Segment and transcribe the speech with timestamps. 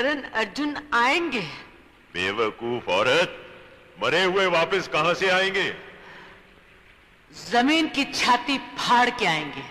[0.00, 1.40] करण अर्जुन आएँगे।
[2.14, 3.34] बेवकूफ़ औरत
[4.02, 5.64] मरे हुए वापस कहाँ से आएँगे?
[7.32, 9.64] ज़मीन की छाती फाड़ के आएँगे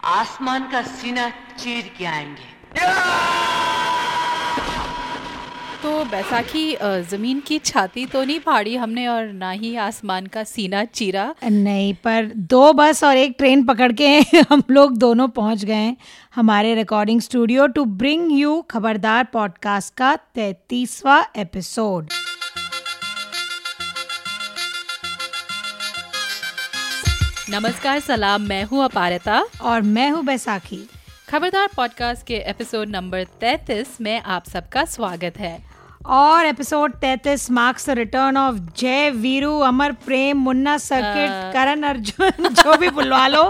[0.00, 1.28] आसमान का सीना
[1.58, 2.48] चीर के आएँगे।
[5.82, 10.84] तो बैसाखी ज़मीन की छाती तो नहीं फाड़ी हमने और ना ही आसमान का सीना
[10.84, 14.20] चीरा। नहीं पर दो बस और एक ट्रेन पकड़ के
[14.50, 15.96] हम लोग दोनों पहुँच गए
[16.34, 22.08] हमारे recording studio to bring you Khabardar podcast का तैतीसवा एपिसोड
[27.50, 30.88] नमस्कार सलाम मैं हूँ अपारता। और मैं हूँ बैसाखी।
[31.28, 35.75] खबरदार पॉडकास्ट के एपिसोड नंबर 33 में आप सबका स्वागत है।
[36.08, 42.48] और episode 33 marks the return of Jai Veeru Amar Prem Munna Circuit Karan Arjun
[42.52, 43.42] जो भी बुलवा लो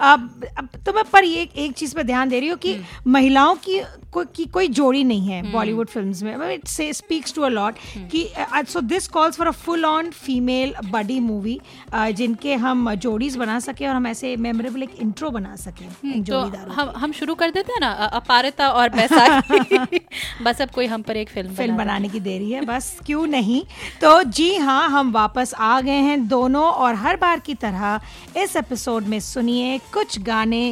[0.00, 3.12] अब अब तो मैं पर ये एक चीज़ पर ध्यान दे रही हूँ कि हम्म।
[3.12, 3.80] महिलाओं की
[4.14, 7.78] को, की कोई जोड़ी नहीं है बॉलीवुड फ़िल्म में। इट से स्पीक्स टू अ लॉट
[8.12, 8.26] कि
[8.68, 11.60] so this calls for a full on female buddy movie
[11.94, 16.40] जिनके हम जोड़ीज बना सके और हम ऐसे मेमोरेबल एक इंट्रो बना सके हम्म, तो
[16.72, 17.90] हम हम शुरू कर देते हैं ना?
[17.90, 19.98] अपारता और बैसाखी।
[20.44, 23.62] बस अब कोई हम पर एक फ़िल्म फ़िल्म बनाने की देरी है बस क्यों नहीं?
[24.00, 28.00] तो जी हाँ हम वापस आ गए हैं दोनों और हर बार की तरह
[28.36, 30.64] इस एपिसोड में सुनिए कुछ गाने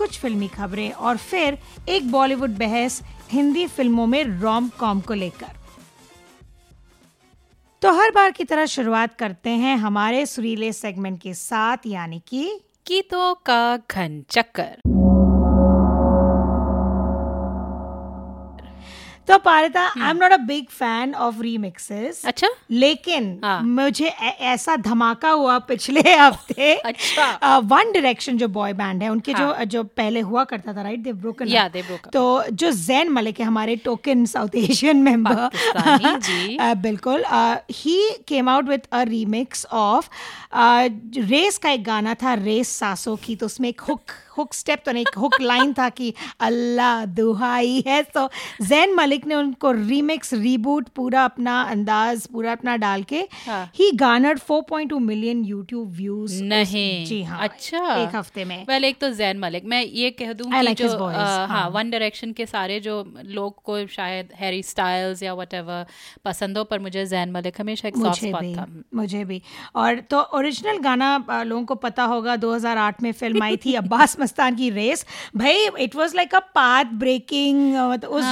[0.00, 5.58] कुछ फिल्मी खबरें और फिर एक बॉलीवुड बहस हिंदी फ़िल्मों में रोम कॉम को लेकर।
[7.82, 13.02] तो हर बार की तरह शुरुआत करते हैं हमारे सुरीले सेगमेंट के साथ, यानी कि
[13.10, 14.80] तो का घन चक्कर।
[19.30, 22.48] तो Parita I am not a big fan of remixes अच्छा?
[22.70, 23.60] लेकिन हाँ.
[23.62, 24.06] मुझे
[24.52, 29.46] ऐसा धमाका हुआ पिछले हफ़्ते। अच्छा। वन डायरेक्शन जो बॉय बैंड है उनके हाँ.
[29.58, 33.08] जो जो पहले हुआ करता था राइट दे ब्रोकन या दे ब्रोकन तो जो जैन
[33.08, 37.24] मलिक है हमारे टोकन साउथ एशियन मेंबर बिल्कुल।
[37.72, 40.08] He came out with a remix of
[41.30, 44.92] Race का एक गाना था रेस सासों की तो उसमें एक हुक हुक स्टेप तो
[44.92, 48.28] नहीं हुक लाइन था कि अल्लाह दुहाई है। तो
[48.62, 54.38] जैन मलिक ने उनको रीमिक्स रीबूट पूरा अपना अंदाज पूरा अपना डाल के ही। गानर
[54.40, 59.38] 4.2 मिलियन यूट्यूब व्यूज़ नहीं। जी हाँ अच्छा। एक हफ़्ते में। वेल एक तो जैन
[59.38, 63.02] मलिक मैं ये कह दूँ कि like जो आ, हाँ वन डायरेक्शन के सारे जो
[63.24, 65.54] लोग को शायद हैरी स्टाइल्स या वट
[66.24, 69.40] पसंद हो पर मुझे जैन मलिक हमेशा एक सॉफ्ट स्पॉट था। मुझे भी।
[69.74, 74.56] और तो ओरिजिनल गाना लोगों को पता होगा 2008 में फ़िल्म आई थी अब्बास मस्तान
[74.56, 75.04] की रेस
[75.36, 78.24] भाई it was like a path breaking उस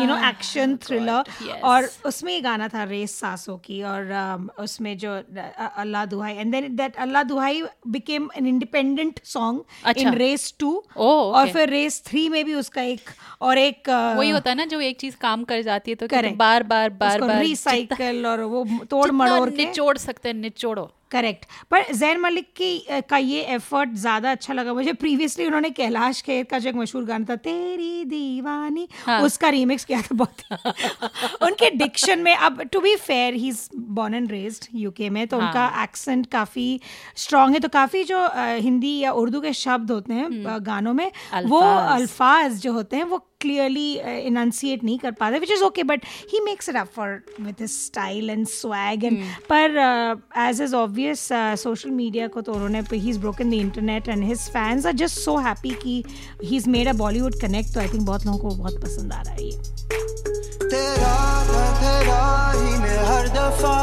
[0.00, 4.96] यू नो एक्शन थ्रिलर और उसमें ही गाना था रेस सासों की और uh, उसमें
[4.98, 6.34] जो अल्लाह दुहाई.
[6.34, 12.02] And then that Allah Duhai became an independent song in Race two और फिर रेस
[12.06, 15.16] थ्री में भी उसका एक और एक uh, वही होता है ना जो एक चीज़
[15.20, 19.96] काम कर जाती है तो बार बार बार बार रिसाइकल और वो तोड़ मड़ोड़ निचोड़
[19.98, 24.92] सकते हैं निचोड़ो। करेक्ट पर जैन मलिक की का ये एफर्ट ज़्यादा अच्छा लगा मुझे
[24.94, 29.20] प्रीवियसली उन्होंने कैलाश खेर का जो एक मशहूर गाना था तेरी दीवानी हाँ.
[29.22, 34.14] उसका रीमिक्स किया था बहुत उनके डिक्शन में अब to be fair he is born
[34.14, 35.46] and raised UK में तो हाँ.
[35.46, 36.68] उनका एक्सेंट काफ़ी
[37.16, 41.06] स्ट्रांग है तो काफ़ी जो हिंदी या उर्दू के शब्द होते हैं हम्म। गानों में
[41.06, 41.50] अल्फाज.
[41.50, 43.92] वो अल्फाज जो होते हैं वो क्लियरली
[44.26, 47.70] इनंसिएट नहीं कर पाते which is okay but he makes it up for with his
[47.70, 49.18] style and swag and
[49.52, 49.78] पर
[50.38, 51.28] as is obvious
[51.62, 55.18] social media को तो उन्होंने he is broken the internet and his fans are just
[55.18, 56.02] so happy कि
[56.44, 59.20] he is made a Bollywood connect तो I think बहुत लोगों को बहुत पसंद आ
[59.22, 59.58] रहा है ये।
[60.68, 61.14] तेरा
[61.80, 62.22] तेरा
[62.52, 63.76] ही मैं हर दफ़ा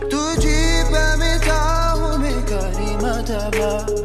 [0.00, 0.58] तुझी
[0.90, 3.95] पे मैं चाहूँ मैं करी मतबा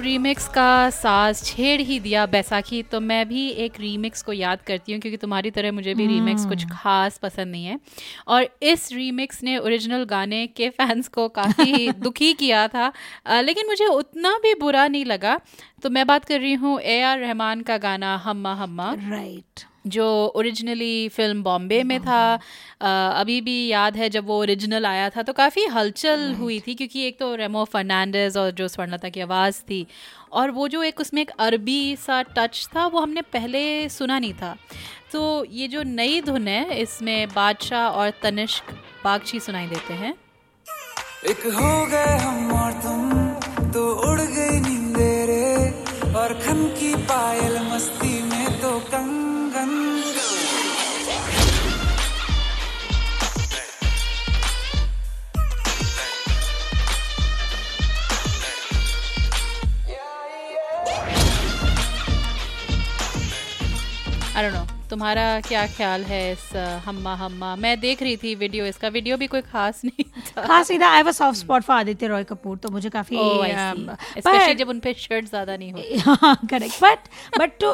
[0.00, 4.62] जब रीमिक्स का साज छेड़ ही दिया बैसाखी तो मैं भी एक रीमिक्स को याद
[4.62, 6.72] करती हूँ क्योंकि तुम्हारी तरह मुझे भी रीमिक्स कुछ hmm.
[6.72, 7.78] खास पसंद नहीं है
[8.28, 12.92] और इस रीमिक्स ने ओरिजिनल गाने के फैंस को काफ़ी दुखी किया था
[13.26, 15.38] आ, लेकिन मुझे उतना भी बुरा नहीं लगा
[15.82, 19.69] तो मैं बात कर रही हूँ ए आर रहमान का गाना हम्मा हम्मा राइट right.
[19.86, 20.06] जो
[20.36, 22.22] ओरिजिनली फ़िल्म बॉम्बे में था
[22.80, 22.86] अ,
[23.20, 27.06] अभी भी याद है जब वो ओरिजिनल आया था तो काफ़ी हलचल हुई थी क्योंकि
[27.06, 29.86] एक तो रेमो फर्नांडिस और जो स्वर्णलता की आवाज़ थी
[30.32, 34.34] और वो जो एक उसमें एक अरबी सा टच था वो हमने पहले सुना नहीं
[34.34, 34.56] था।
[35.12, 38.72] तो ये जो नई धुन है इसमें बादशाह और तनिष्क
[39.04, 40.14] बागची सुनाई देते हैं।
[41.30, 47.58] एक हो गए हम और तुम तो उड़ गई नींदे रे और खन की पायल
[64.90, 66.46] तुम्हारा क्या ख्याल है इस
[66.86, 67.54] हम्मा हम्मा?
[67.56, 70.96] मैं देख रही थी वीडियो इसका। वीडियो भी कोई खास नहीं था। खास सीधा I
[70.96, 74.68] have a soft spot for Aditya Roy Kapur तो मुझे काफ़ी Oh, I um, जब
[74.68, 77.08] उन पे शर्ट ज़्यादा नहीं होती। Correct but
[77.38, 77.72] but to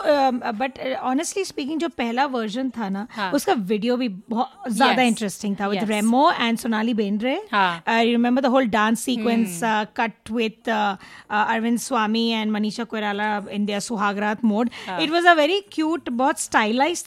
[0.58, 3.30] but honestly speaking जो पहला वर्जन था ना हाँ.
[3.32, 5.02] उसका वीडियो भी बहुत ज़्यादा.
[5.02, 7.36] इंटरेस्टिंग था with Remo and Sonali Bendre.
[7.54, 9.60] I remember the whole dance sequence
[9.96, 14.70] cut with Arvind Swami and Manisha Koirala in their suhaagraat mode
[15.00, 16.40] it was a very cute बहुत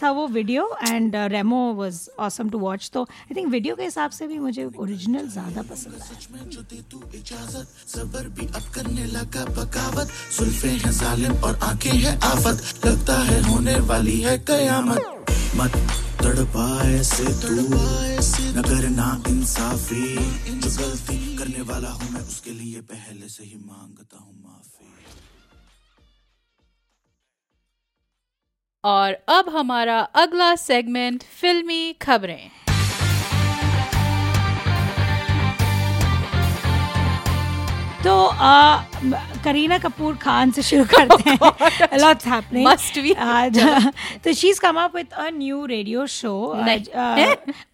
[0.02, 4.12] था वो video and Remo was awesome to watch तो I think video के हिसाब
[4.12, 5.94] से भी मुझे original ज़्यादा पसंद
[11.16, 15.04] हैं और आँखें हैं आफत। लगता है होने वाली है कयामत।
[15.56, 15.76] मत
[16.22, 17.56] तड़पाए से तू।
[18.56, 24.18] न करना इंसाफी। जो गलती करने वाला हूँ मैं, उसके लिए पहले से ही माँगता
[24.18, 24.88] हूँ माफ़ी।
[28.84, 32.50] और अब हमारा अगला सेगमेंट फिल्मी खबरें।
[38.04, 38.84] तो आ,
[39.44, 43.14] करीना कपूर खान से शुरू करते हैं। Lots happening Must be.
[44.24, 46.34] तो she is come up with a new radio show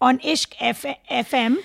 [0.02, 1.56] on Ishq F M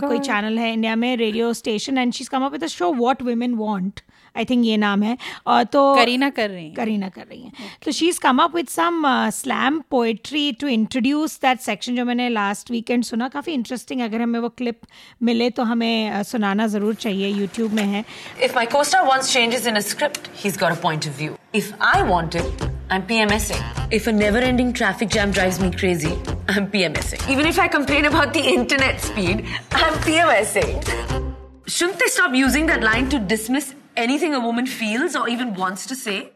[0.00, 2.92] कोई चैनल है इंडिया में radio station and she is come up with a show
[2.92, 4.00] what women want
[4.36, 7.52] I think ये नाम है uh, तो करीना कर रही हैं करीना कर रही है
[7.84, 9.02] तो she is come up with some
[9.34, 14.38] slam poetry to introduce that section जो मैंने लास्ट वीकेंड सुना काफ़ी इंटरेस्टिंग अगर हमें
[14.40, 14.80] वो क्लिप
[15.22, 18.04] मिले तो हमें uh, सुनाना ज़रूर चाहिए यूट्यूब में है
[18.42, 21.72] if my costar want changes in script he is got a point of view if
[21.84, 23.62] I want it I'm PMSing.
[23.92, 26.12] If a never ending traffic jam drives me crazy,
[26.48, 27.28] I'm PMSing.
[27.28, 31.26] Even if I complain about the internet speed, I'm PMSing.
[31.66, 35.86] Shouldn't they stop using that line to dismiss anything a woman feels or even wants
[35.86, 36.32] to say?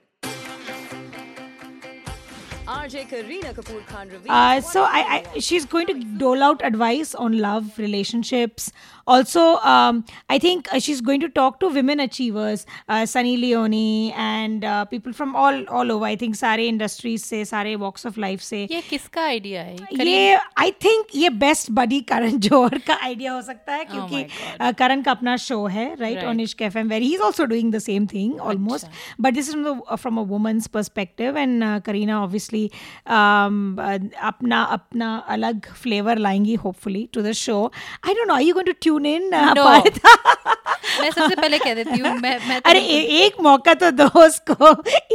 [2.66, 4.28] RJ Karina Kapoor Khan reveals.
[4.28, 8.70] Uh, so I, I she's going to dole out advice on love relationships
[9.09, 14.12] also um, i think uh, she's going to talk to women achievers uh, sunny leone
[14.18, 18.18] and uh, people from all all over i think सारे industries से सारे walks of
[18.18, 19.75] life से ये किसका idea है
[20.06, 24.68] ये आई think ये best buddy Karan Johar का आइडिया हो सकता है क्योंकि my
[24.68, 26.27] uh, करण का अपना शो है right Right.
[26.30, 28.88] On Ishq FM where he is also doing the same thing almost
[29.21, 29.65] but this is
[30.01, 32.69] from a women's perspective and Kareena obviously
[34.31, 37.63] अपना अपना अलग flavour लाएंगी hopefully to the show
[38.07, 39.64] I don't know are you going to tune in No.
[41.00, 44.06] मैं सबसे पहले कह देती हूँ मैं मैं तो अरे ए, एक मौका तो दो
[44.20, 44.70] उसको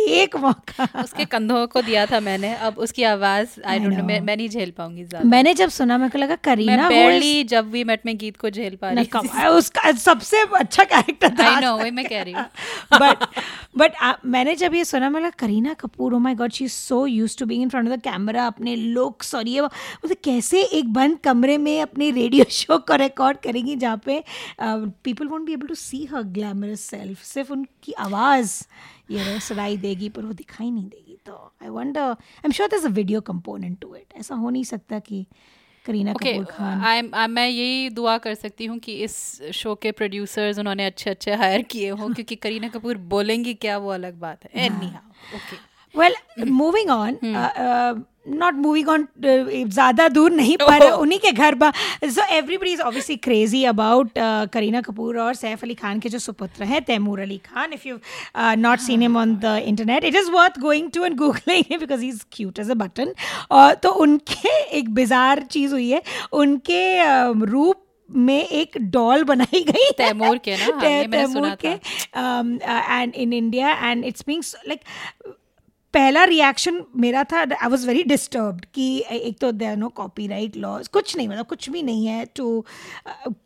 [0.09, 4.35] एक मौका। उसके कंधों को दिया था मैंने अब उसकी आवाज़ आई डोंट नो मैं
[4.35, 8.05] नहीं झेल पाऊँगी ज़्यादा। मैंने जब सुना मेरे को लगा Kareena barely Jab we met
[8.05, 12.05] में गीत को झेल पा रही उसका सबसे अच्छा कैरेक्टर था। आई नो वही मैं
[12.05, 12.45] कह रही हूँ।
[13.01, 13.25] बट
[13.77, 13.91] बट
[14.25, 17.39] मैंने जब ये सुना मैं लगा Kareena Kapoor oh my God she is so used
[17.39, 21.17] to being in front of the camera अपने लुक्स और ये मतलब कैसे एक बंद
[21.23, 23.64] कमरे में अपने रेडियो शो को रिकॉर्ड करेंगी?
[23.75, 24.23] जहाँ पे
[24.61, 28.61] people won't be able to see her glamorous self सिर्फ़ उनकी आवाज़
[29.11, 32.85] ये सुनाई देगी पर वो दिखाई नहीं देगी। तो I wonder I am sure there's
[32.85, 35.25] a video component to it ऐसा हो नहीं सकता कि
[35.85, 39.15] करीना कपूर खान आई मैं यही दुआ कर सकती हूँ कि इस
[39.53, 43.89] शो के प्रोड्यूसर्स उन्होंने अच्छे अच्छे हायर किए हों क्योंकि करीना कपूर बोलेंगी क्या वो
[43.89, 45.57] अलग बात है। Any okay
[45.97, 46.15] well
[46.49, 47.17] moving on
[48.27, 50.99] not moving on ज़्यादा दूर नहीं पर Oh.
[51.01, 51.55] उन्हीं के घर
[52.09, 54.09] so everybody is obviously crazy about
[54.53, 57.99] Kareena Kapoor और सैफ अली खान के जो सुपुत्र हैं Taimur Ali Khan if you
[58.37, 62.09] not seen him on the internet it is worth going to and googling because he
[62.09, 63.13] is cute as a button
[63.51, 66.01] और तो उनके एक bizarre चीज़ हुई है
[66.33, 70.79] उनके uh, रूप में एक डॉल बनाई गई तैमूर के ना?
[70.79, 71.67] तैमूर के
[72.93, 74.79] and in India and it's being like
[75.95, 80.57] पहला रिएक्शन मेरा था आई वॉज़ वेरी डिस्टर्ब कि एक तो there no copyright
[80.57, 82.63] laws कुछ नहीं मतलब कुछ भी नहीं है to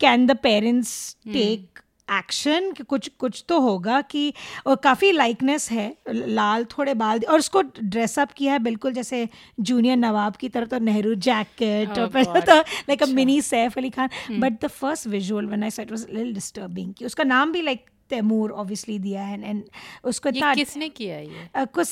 [0.00, 0.94] can the parents
[1.26, 4.32] take action कि कुछ कुछ तो होगा कि
[4.66, 9.28] और काफ़ी लाइकनेस है लाल थोड़े बाल और उसको ड्रेसअप किया है बिल्कुल जैसे
[9.60, 12.56] जूनियर नवाब की तरह तो नेहरू जैकेट और पहले तो
[12.88, 16.34] like a mini Saif Ali Khan but the first visual when I set was little
[16.34, 19.62] disturbing कि उसका नाम भी लाइक तैमूर ऑब्वियसली दिया है एंड
[20.04, 21.82] उसको इतना किसने किया ये uh, को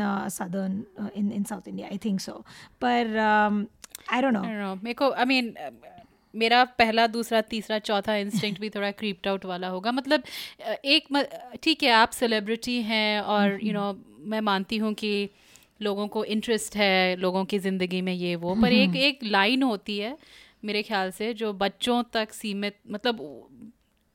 [0.00, 1.88] uh, southern uh, in in South India.
[1.90, 2.44] I think so.
[2.80, 3.68] But um,
[4.08, 4.42] I don't know.
[4.42, 5.54] I don't know, मेरे को आई मीन
[6.34, 10.22] मेरा पहला दूसरा तीसरा चौथा इंस्टिंक्ट भी थोड़ा क्रीप्ड आउट वाला होगा मतलब
[10.84, 13.92] एक ठीक है आप सेलिब्रिटी हैं और यू नो
[14.32, 15.12] मैं मानती हूँ कि
[15.82, 19.98] लोगों को इंटरेस्ट है लोगों की ज़िंदगी में ये वो पर एक एक लाइन होती
[19.98, 20.16] है
[20.64, 23.20] मेरे ख्याल से जो बच्चों तक सीमित मतलब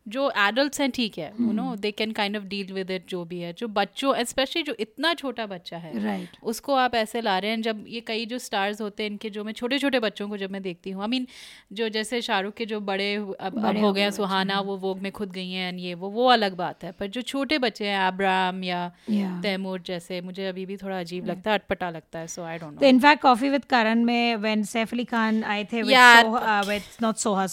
[0.09, 3.25] जो एडल्ट्स हैं ठीक है you know they can kind of deal with it जो
[3.25, 6.27] भी है जो बच्चों स्पेशली जो इतना छोटा बच्चा है Right.
[6.43, 9.43] उसको आप ऐसे ला रहे हैं जब ये कई जो स्टार्स होते हैं इनके जो
[9.43, 11.27] मैं छोटे छोटे बच्चों को जब मैं देखती हूँ आई मीन
[11.73, 14.77] जो जैसे शाहरुख के जो बड़े अब, अब बड़े हो हो गए हैं सुहाना वो
[14.77, 17.87] वोग में खुद गई हैं ये वो वो अलग बात है पर जो छोटे बच्चे
[17.87, 19.43] हैं आब्राम या Yeah.
[19.43, 22.83] तैमूर जैसे मुझे अभी भी थोड़ा अजीब लगता है अटपटा लगता है so I don't
[22.83, 26.41] in fact, Coffee with Karan में when Saif Ali Khan आए थे with, Yeah, Soha,
[26.41, 27.47] uh, with not Soha,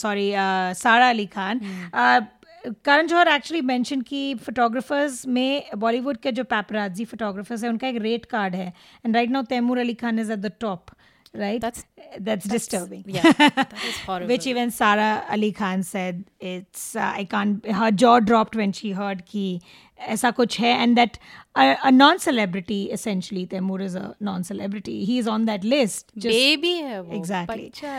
[2.66, 2.74] uh, Sara.
[2.74, 7.88] Uh, Karan Johar actually mention कि फोटोग्राफर्स में बॉलीवुड के जो पैपराजी फोटोग्राफर्स हैं उनका
[7.88, 8.72] एक रेट कार्ड है
[9.06, 10.90] and right now Taimur Ali Khan is at the top
[11.36, 11.84] right That's-
[12.22, 17.24] that's disturbing yeah that is horrible which even Sarah Ali Khan said it's uh, I
[17.34, 19.60] can't her jaw dropped when she heard कि
[20.00, 21.18] ऐसा कुछ है and that
[21.54, 26.72] a, a non-celebrity essentially Taimur is a non-celebrity he is on that list just baby
[26.72, 27.66] है वो Exactly.
[27.66, 27.92] बच्चा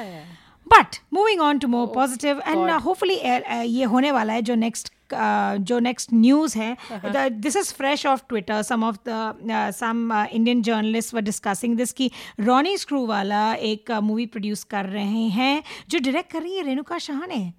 [0.68, 5.58] but moving on to more positive and hopefully ये होने वाला है जो नेक्स्ट uh,
[5.60, 11.14] जो नेक्स्ट न्यूज़ है। This is fresh off Twitter some of the some Indian journalist
[11.16, 16.00] were discussing this की रॉनी स्क्रू वाला एक uh, मूवी प्रोड्यूस कर रहे हैं जो
[16.00, 17.52] डायरेक्ट कर रही है रेणुका शाह ने।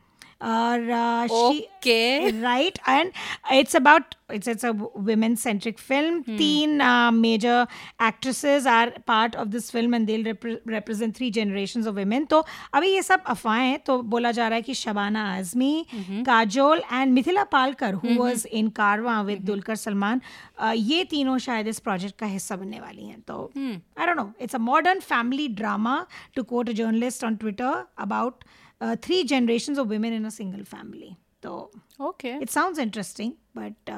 [2.42, 3.10] Right and
[3.52, 6.82] it's about it's it's a women centric film तीन
[7.14, 7.66] major
[8.06, 12.92] actresses are part of this film and they'll represent three generation of women तो अभी
[12.94, 15.86] ये सब अफवाहें हैं तो बोला जा रहा है कि Shabana Azmi
[16.26, 20.20] Kajol and Mithila Palkar who was in Karwaan with Dulquer Salman
[20.62, 24.54] ये तीनों शायद इस प्रोजेक्ट का हिस्सा बनने वाली हैं। तो I don't know it's
[24.54, 26.04] a modern family drama
[26.36, 28.44] to quote journalist on Twitter about
[28.82, 33.90] three generation of women in a single family तो okay it sound interesting but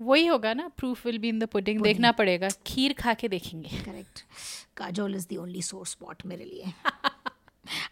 [0.00, 3.68] वही होगा ना proof will be in the pudding देखना पड़ेगा खीर खा के देखेंगे।
[3.68, 4.24] Correct
[4.76, 6.72] Kajol is the only sore spot मेरे लिए।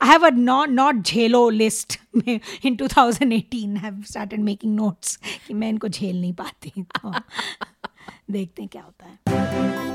[0.02, 5.16] I have a not not झेलो लिस्ट में in two thousand have started making notes
[5.46, 7.12] कि मैं इनको झेल नहीं पाती। तो
[8.30, 9.87] देखते हैं क्या होता है।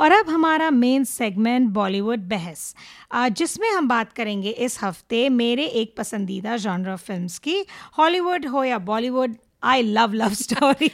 [0.00, 2.74] और अब हमारा मेन सेगमेंट बॉलीवुड बहस।
[3.14, 7.64] जिसमें हम बात करेंगे इस हफ़्ते मेरे एक पसंदीदा जॉनर फिल्म्स की
[7.98, 10.90] हॉलीवुड हो या Bollywood I love love story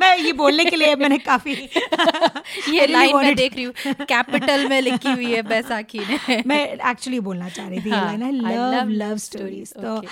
[0.00, 1.52] मैं ये बोलने के लिए मैंने काफ़ी
[2.68, 7.20] ये लाइन मैं देख रही हूँ। कैपिटल में लिखी हुई है बैसाखी ने। मैं एक्चुअली
[7.20, 10.02] बोलना चाह रही थी हाँ, आई लव लव स्टोरीज तो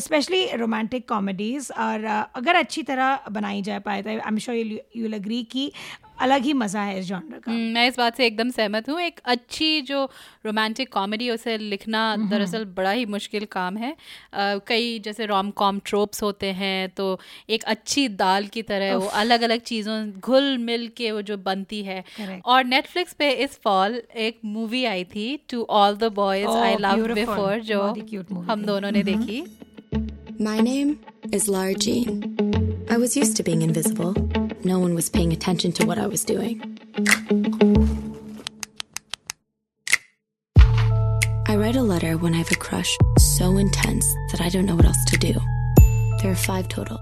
[0.00, 4.56] स्पेशली रोमांटिक कॉमेडीज और uh, अगर अच्छी तरह बनाई जाए पाए तो I am sure
[4.56, 5.72] you will agree कि
[6.20, 9.00] अलग ही मज़ा है इस जॉनर का। हम्म, मैं इस बात से एकदम सहमत हूँ।
[9.00, 10.04] एक अच्छी जो
[10.46, 15.80] रोमांटिक कॉमेडी उसे लिखना दरअसल बड़ा ही मुश्किल काम है। अ, कई जैसे रोम कॉम
[15.84, 17.18] ट्रोप्स होते हैं तो
[17.50, 21.82] एक अच्छी दाल की तरह वो अलग अलग चीज़ों घुल मिल के वो जो बनती
[21.82, 22.42] है। Correct.
[22.44, 27.14] और नेटफ्लिक्स पे इस फॉल एक मूवी आई थी to all the boys I love
[27.14, 27.82] before जो
[28.50, 29.42] हम दोनों ने देखी।
[30.42, 30.92] My name
[31.34, 32.22] is Lara Jean.
[32.90, 34.39] I was used to being invisible.
[34.59, 36.77] No one was paying attention to what I was doing.
[41.47, 44.75] I write a letter when I have a crush so intense that I don't know
[44.75, 45.33] what else to do.
[46.21, 46.99] There are five total.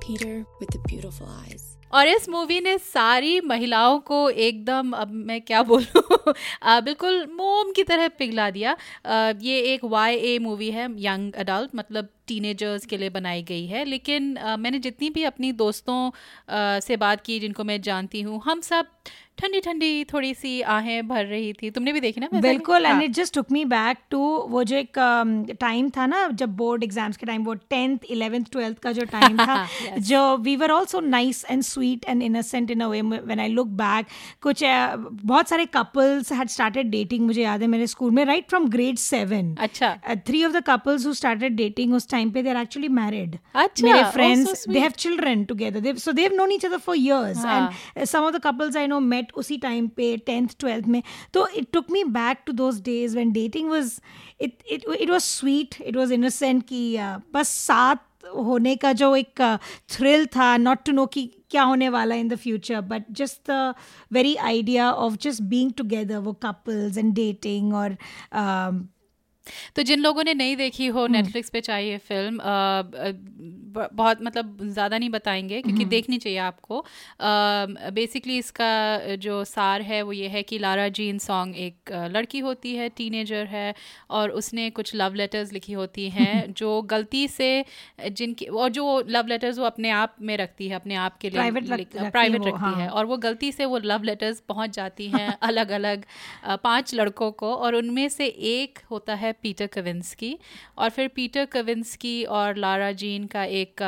[0.00, 1.68] Peter with the beautiful eyes.
[1.94, 7.72] और इस movie ने सारी महिलाओं को एकदम अब मैं क्या बोलूँ आ, बिल्कुल मोम
[7.76, 8.76] की तरह पिघला दिया
[9.06, 13.65] आ, ये एक वाई ए मूवी है यंग अडल्ट मतलब टीनेजर्स के लिए बनाई गई
[13.67, 18.21] है। लेकिन आ, मैंने जितनी भी अपनी दोस्तों आ, से बात की जिनको मैं जानती
[18.21, 18.85] हूँ हम सब
[19.39, 23.01] ठंडी ठंडी थोड़ी सी आहें भर रही थी। तुमने भी देखी ना बिल्कुल and.
[23.01, 24.19] It just took me back to
[24.49, 24.97] वो जो एक
[25.61, 29.37] टाइम था ना जब बोर्ड एग्ज़ाम्स के टाइम वो टेंथ इलेवेंथ ट्वेल्थ का जो टाइम
[29.37, 29.99] था yes.
[29.99, 33.67] जो we were also nice and sweet and innocent in a way when I look
[33.67, 34.05] back
[34.41, 38.49] कुछ uh, बहुत सारे कपल्स हैड स्टार्टेड डेटिंग मुझे याद है मेरे स्कूल में राइट
[38.49, 39.95] फ्रॉम ग्रेड सेवन अच्छा।
[40.27, 43.85] Three of the couples who started dating उस टाइम पे दे आर एक्चुअली मैरिड अच्छा,
[43.85, 45.81] मेरे oh, so friends they have children together.
[45.81, 47.37] They so they've known each other for years.
[47.37, 47.57] हाँ.
[47.57, 50.87] and uh, some of the couples i know met met उसी time पे tenth twelfth
[50.87, 51.03] में.
[51.33, 54.01] तो it took me back to those days when dating was
[54.41, 58.05] it it it was sweet it was innocent कि uh, बस साथ
[58.35, 59.41] होने का जो एक
[59.89, 63.73] थ्रिल था नॉट टू नो कि क्या होने वाला in the future but just the
[64.13, 67.97] very idea of just being together वो कपल्स एंड डेटिंग और
[69.75, 72.81] तो जिन लोगों ने नहीं देखी हो नेटफ्लिक्स पे चाहिए फ़िल्म आ,
[73.93, 76.85] बहुत मतलब ज़्यादा नहीं बताएँगे क्योंकि देखनी चाहिए आपको।
[77.91, 82.75] बेसिकली इसका जो सार है वो ये है कि लारा जीन सॉन्ग एक लड़की होती
[82.75, 83.75] है टीनेजर है
[84.09, 87.65] और उसने कुछ लव लेटर्स लिखी होती हैं जो गलती से
[88.09, 91.39] जिनकी और जो लव लेटर्स वो अपने आप में रखती है अपने आप के लिए
[91.39, 92.75] प्राइवेट प्राइवेट रखती हाँ.
[92.75, 96.05] है और वो गलती से वो लव लेटर्स पहुँच जाती हैं अलग अलग
[96.45, 100.37] पाँच लड़कों को और उनमें से एक होता है पीटर कविंसकी
[100.77, 103.83] और फिर पीटर कविंसकी और लारा जीन का एक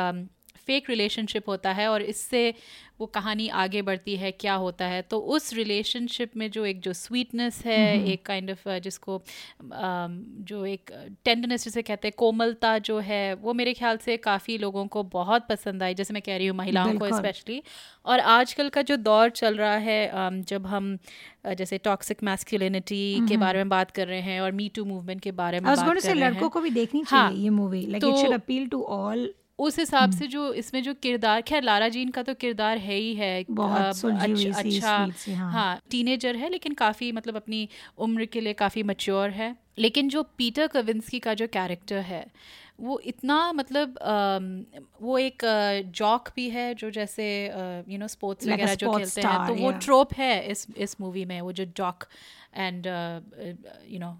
[0.70, 2.54] फेक रिलेशनशिप होता है और इससे
[3.00, 6.92] वो कहानी आगे बढ़ती है क्या होता है। तो उस रिलेशनशिप में जो एक जो
[6.92, 10.18] स्वीटनेस है एक काइंड kind ऑफ़ uh, जिसको um,
[10.50, 10.90] जो एक
[11.24, 15.46] टेंडनेस जिसे कहते हैं कोमलता जो है वो मेरे ख्याल से काफ़ी लोगों को बहुत
[15.48, 17.62] पसंद आई जैसे मैं कह रही हूँ महिलाओं को स्पेशली
[18.06, 23.02] और आजकल का जो दौर चल रहा है um, जब हम uh, जैसे टॉक्सिक मैस्कुलिनिटी
[23.28, 25.86] के बारे में बात कर रहे हैं और मी टू मूवमेंट के बारे में बात
[25.86, 28.68] कर रहे हैं। लड़कों को भी देखनी चाहिए हाँ, ये movie like it should appeal
[28.68, 32.34] to all उस हिसाब हम्म। से जो इसमें जो किरदार खैर लारा जीन का तो
[32.34, 34.08] किरदार है ही है। बहुत अच्छा,
[34.52, 39.54] अच्छा हाँ, हाँ टीनेजर है लेकिन काफ़ी मतलब अपनी उम्र के लिए काफ़ी मच्योर है।
[39.78, 42.24] लेकिन जो पीटर कविंसकी का जो कैरेक्टर है
[42.80, 44.38] वो इतना मतलब आ,
[45.00, 45.42] वो एक
[45.94, 47.26] जॉक भी है जो जैसे
[47.88, 51.40] यू नो स्पोर्ट्स वगैरह जो खेलते हैं तो वो ट्रोप है इस इस मूवी में
[51.40, 52.04] वो जो जॉक
[52.54, 52.86] एंड
[53.88, 54.18] यू नो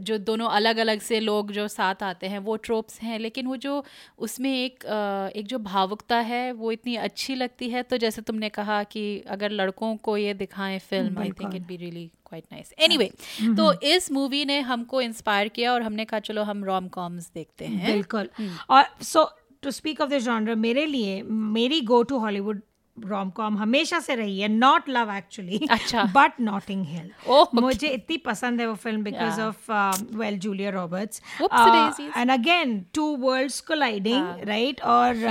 [0.00, 3.56] जो दोनों अलग अलग से लोग जो साथ आते हैं वो ट्रोप्स हैं लेकिन वो
[3.56, 3.82] जो
[4.18, 8.48] उसमें एक uh, एक जो भावुकता है वो इतनी अच्छी लगती है। तो जैसे तुमने
[8.48, 12.72] कहा कि अगर लड़कों को ये दिखाएँ film I think it be really quite nice
[12.78, 13.10] anyway
[13.56, 17.64] तो इस मूवी ने हमको इंस्पायर किया और हमने कहा चलो हम रोम कॉम्स देखते
[17.64, 19.30] हैं। बिल्कुल। हम्म। और so
[19.62, 22.60] to speak of the genre मेरे लिए मेरी go to Hollywood
[23.08, 27.10] rom com हमेशा से रही है नॉट लव एक्चुअली अच्छा। बट नॉटिंग हिल
[27.54, 29.70] मुझे इतनी पसंद है वो film because of
[30.16, 31.22] well Julia Roberts
[32.16, 35.24] and again two worlds colliding right और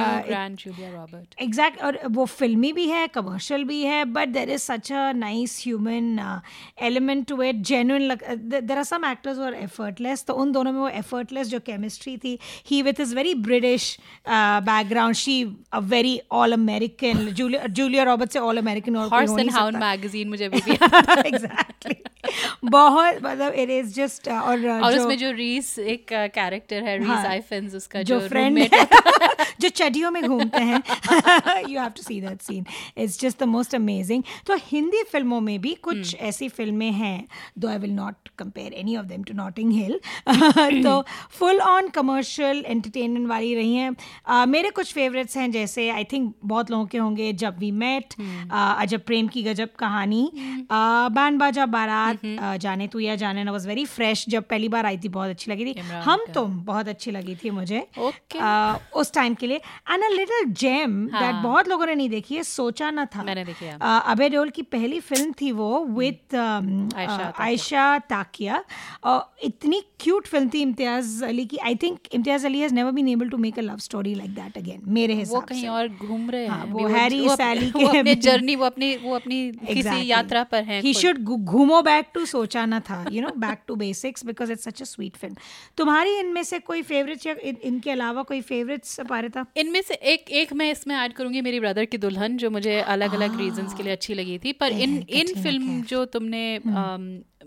[1.41, 5.62] एग्जैक्ट और वो फिल्मी भी है कमर्शियल भी है but there is such a nice
[5.65, 6.41] human
[6.82, 8.15] element to it genuine
[8.49, 12.38] there are some actors और एफर्टलेस तो उन दोनों में वो एफर्टलेस जो केमिस्ट्री थी
[12.67, 15.41] he with is very British background she
[15.73, 20.50] a very all American Julia Julia Robert से all American horse and hound magazine मुझे
[20.50, 20.58] भी
[21.28, 21.95] एग्जैक्टली
[22.65, 27.26] बहुत मतलब इट इज़ जस्ट और uh, और उसमें जो रीस एक कैरेक्टर है रीस
[27.26, 28.67] आइफेंस उसका जो फ्रेंड
[29.60, 30.82] जो चडियों में घूमते हैं।
[31.69, 32.65] You have to see that scene
[32.98, 36.22] it's just the most amazing तो हिंदी फ़िल्मों में भी कुछ hmm.
[36.22, 40.00] ऐसी फ़िल्में हैं though I will not compare any of them to Notting Hill
[40.84, 46.04] तो फुल ऑन कमर्शियल एंटरटेनमेंट वाली रही हैं। Uh, मेरे कुछ फेवरेट्स हैं जैसे आई
[46.04, 48.13] थिंक बहुत लोगों के होंगे जब वी मेट
[48.51, 50.23] अजब प्रेम की गजब कहानी
[51.12, 52.25] बैंड बाजा बारात
[52.62, 55.51] जाने तू या जाने ना वॉज़ वेरी फ्रेश जब पहली बार आई थी बहुत अच्छी
[55.51, 57.85] लगी थी। हम तुम बहुत अच्छी लगी थी मुझे।
[58.95, 59.57] उस टाइम के लिए
[59.91, 63.45] and a little gem that बहुत लोगों ने नहीं देखी है सोचा ना था। मैंने
[63.45, 68.63] देखी अबे देओल की पहली फ़िल्म थी वो विथ आयशा ताकिया
[69.43, 73.29] इतनी क्यूट फ़िल्म थी इम्तियाज़ अली की। I think Imtiaz Ali has never been able
[73.29, 76.29] to make a love story like that again मेरे हिसाब से। वो कहीं और घूम
[76.29, 79.76] रहे हाँ, हैं। वो हैरी सैली के वो अपने जर्नी वो अपनी वो अपनी exactly.
[79.76, 83.63] किसी यात्रा पर हैं ही शुड घूमो back to Socha Na Tha you know back
[83.68, 85.36] to basics because it's such a sweet film
[85.78, 89.46] तुम्हारी इनमें से कोई फेवरेट या इन, इनके अलावा कोई फेवरेट्स पारिता?
[89.58, 93.13] इनमें से एक एक मैं इसमें ऐड करूँगी मेरी ब्रदर की दुल्हन जो मुझे अलग
[93.13, 97.38] अलग रीजंस के लिए अच्छी लगी थी पर इन इन फ़िल्म जो तुमने हम्म।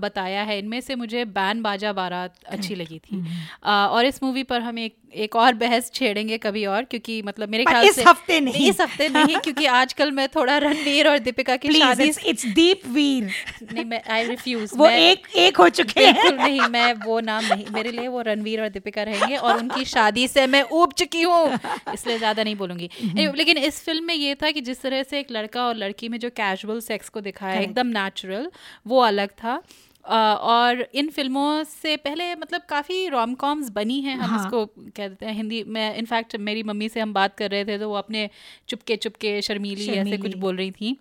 [0.00, 4.42] बताया है। इनमें से मुझे बैन बाजा बारात अच्छी लगी थी। हम्म। और इस मूवी
[4.44, 8.38] पर हम एक एक और बहस छेड़ेंगे कभी और क्योंकि मतलब मेरे ख्याल से हफ़्ते
[8.40, 12.86] नहीं। इस हफ़्ते नहीं क्योंकि आजकल मैं थोड़ा रणवीर और दीपिका की शादी इट्स दीप
[12.88, 13.30] वीर
[13.64, 17.44] नहीं मैं आई रिफ्यूज वो एक एक हो चुके हैं। बिल्कुल नहीं मैं वो नाम
[17.44, 21.22] नहीं मेरे लिए वो रणवीर और दीपिका रहेंगे और उनकी शादी से मैं ऊब चुकी
[21.22, 21.58] हूँ
[21.94, 22.90] इसलिए ज़्यादा नहीं बोलूँगी।
[23.36, 26.18] लेकिन इस फ़िल्म में ये था कि जिस तरह से एक लड़का और लड़की में
[26.18, 28.50] जो कैजुअल सेक्स को दिखाया एकदम नेचुरल
[28.86, 29.62] वो अलग था।
[30.04, 34.38] और इन फ़िल्मों से पहले मतलब काफ़ी रोम कॉम्स बनी हैं हम हाँ.
[34.38, 37.78] इसको कह देते हैं। हिंदी में इनफैक्ट मेरी मम्मी से हम बात कर रहे थे
[37.78, 38.28] तो वो अपने
[38.68, 40.96] चुपके चुपके शर्मीली, शर्मीली। ऐसे कुछ बोल रही थी।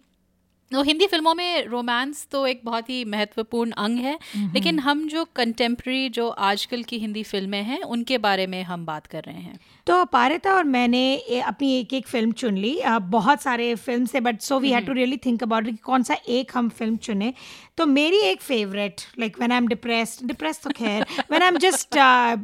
[0.71, 4.17] तो हिंदी फ़िल्मों में रोमांस तो एक बहुत ही महत्वपूर्ण अंग है।
[4.53, 9.07] लेकिन हम जो कंटेम्प्रेरी जो आजकल की हिंदी फ़िल्में हैं उनके बारे में हम बात
[9.07, 12.79] कर रहे हैं। तो पारिता और मैंने अपनी एक एक फ़िल्म चुन ली।
[13.11, 16.15] बहुत सारे फ़िल्म से but so we had to really think about कि कौन सा
[16.29, 17.33] एक हम फ़िल्म चुने।
[17.77, 21.57] तो मेरी एक favourite like when I am depressed depressed तो खैर when I am
[21.57, 21.97] just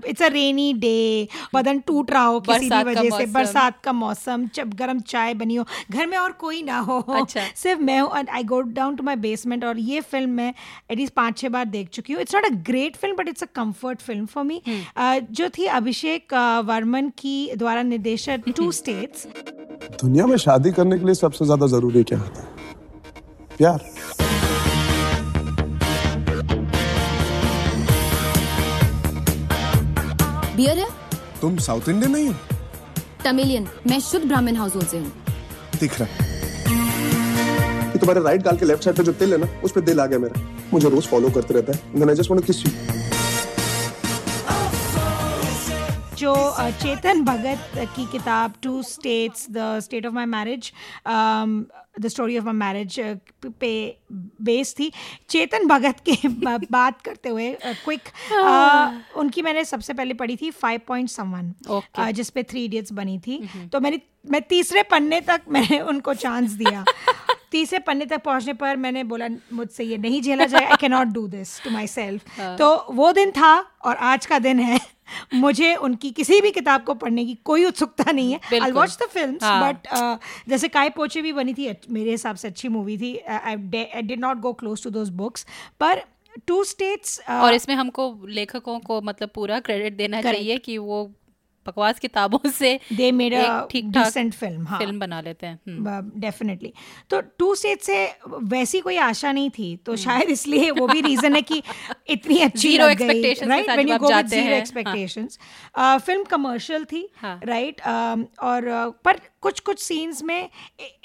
[0.08, 4.48] it's a rainy day बदन टूट रहा हो किसी भी वजह से। बरसात का मौसम
[4.56, 8.12] जब गर्म चाय बनी हो घर में और कोई ना हो अच्छा। सिर्फ़ मैं हूँ
[8.30, 10.54] I go down to my basement और ये फ़िल्म मैं
[10.92, 13.48] एटलीस्ट पाँच छः बार देख चुकी हूँ। It's not a great film but it's a
[13.56, 14.62] comfort film for me
[15.32, 16.34] जो थी अभिषेक
[16.66, 19.28] वर्मन की द्वारा निर्देशित टू स्टेट्स
[20.04, 22.48] दुनिया में शादी करने के लिए सबसे ज़्यादा ज़रूरी क्या होता है?
[23.58, 23.80] प्यार।
[30.56, 30.88] बियर है?
[31.42, 32.34] तुम साउथ इंडियन नहीं हो?
[33.24, 35.12] तमिलियन। मैं शुद्ध ब्राह्मण हाउस होल्ड से हूँ।
[35.80, 36.28] दिख रहा है।
[37.92, 40.00] कि तुम्हारे राइट गाल के लेफ़्ट साइड पे जो तिल है ना उस पे दिल
[40.00, 40.42] आ गया मेरा।
[40.74, 42.72] मुझे रोज फॉलो करते रहता है। Just want to kiss you
[46.20, 46.34] जो
[46.82, 50.72] चेतन भगत की किताब two states the state of my marriage
[51.08, 53.00] the story of my marriage
[53.46, 53.72] पे
[54.42, 54.92] बेस थी।
[55.30, 56.28] चेतन भगत के
[56.72, 57.52] बात करते हुए
[57.86, 58.10] क्विक
[59.18, 62.12] उनकी मैंने सबसे पहले पढ़ी थी फाइव पॉइंट समवन Okay.
[62.12, 63.40] जिस थ्री इडियट्स बनी थी।
[63.74, 64.02] तो मैंने
[64.32, 66.84] मैं तीसरे पन्ने तक मैंने उनको चांस दिया।
[67.52, 71.08] तीसरे पन्ने तक पहुँचने पर मैंने बोला मुझसे ये नहीं झेला जाए I can not
[71.08, 74.80] do this to my self तो वो दिन था और आज का दिन है।
[75.34, 79.08] मुझे उनकी किसी भी किताब को पढ़ने की कोई उत्सुकता नहीं है I watch the
[79.08, 79.88] film. But
[80.50, 83.56] जैसे काय पोचे भी बनी थी मेरे हिसाब से अच्छी मूवी थी I
[84.02, 85.46] did not go close to those books
[85.80, 86.02] पर
[86.48, 90.38] टू स्टेट्स और इसमें हमको लेखकों को मतलब पूरा क्रेडिट देना Correct.
[90.38, 91.12] चाहिए कि वो
[91.70, 93.34] बकवास किताबों से दे मेड
[93.72, 96.74] ठीक-ठाक डिसेंट फ़िल्म हाँ। फ़िल्म बना लेते हैं। हम्म। डेफिनेटली
[97.10, 97.98] तो टू स्टेट से
[98.54, 101.62] वैसी कोई आशा नहीं थी तो शायद इसलिए वो भी रीजन है कि
[102.10, 104.56] इतनी अच्छी लग गई right when you go with zero.
[104.56, 105.40] Expectations
[105.80, 110.50] film commercial थी हाँ। राइट और uh, पर कुछ कुछ सीन्स में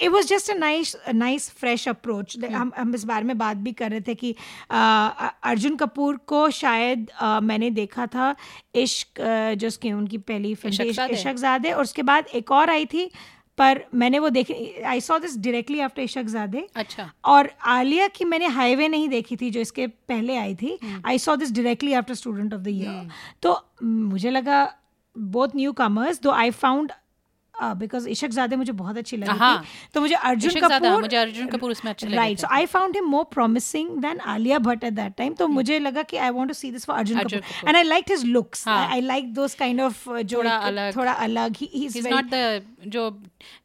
[0.01, 3.73] it was just a nice nice fresh approach हम हम इस बारे में बात भी
[3.73, 8.35] कर रहे थे कि uh, अर्जुन कपूर को शायद uh, मैंने देखा था
[8.75, 13.11] इश्क uh, जो उसकी उनकी पहली फ़िल्म इशकज़ादे। और उसके बाद एक और आई थी
[13.59, 18.47] पर मैंने वो देखी I saw this directly after Ishaqzaade अच्छा। और आलिया की मैंने
[18.47, 22.55] हाईवे नहीं देखी थी जो इसके पहले आई थी। I saw this directly after student
[22.55, 23.11] of the year
[23.43, 24.65] तो मुझे लगा
[25.17, 26.93] बोथ न्यू कमर्स दो आई फाउंड
[27.63, 31.47] बिकॉज़ इशक ज़ादे मुझे बहुत अच्छी लगी हाँ। थी तो मुझे अर्जुन कपूर मुझे अर्जुन
[31.49, 34.93] कपूर उसमें अच्छे लगे right so I found him more promising than Alia Bhatt at
[34.93, 37.69] that time तो मुझे लगा कि I want to see this for Arjun Kapoor.
[37.69, 40.43] And I like his looks हाँ। I like those kind of जो
[40.97, 43.11] थोड़ा अलग। He he is not the जो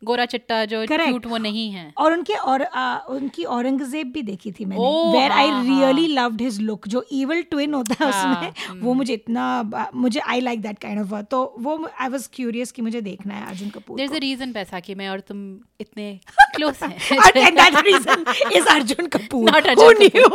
[0.05, 2.63] गोरा चिट्टा जो क्यूट वो नहीं है। और उनके और
[3.09, 7.41] उनकी औरंगज़ेब भी देखी थी मैंने वेयर आई हाँ, रियली लव्ड हिज लुक जो इवल
[7.51, 11.43] ट्विन होता है हाँ, उसमें वो मुझे इतना मुझे I like that kind of तो
[11.59, 14.95] वो आई वाज क्यूरियस कि मुझे देखना है Arjun Kapoor there is a reason Baisakhi
[14.95, 15.43] में और तुम
[15.81, 16.07] इतने
[16.55, 19.45] क्लोज हैं and that reason is Arjun Kapoor.
[19.45, 20.29] Not Who Arjun knew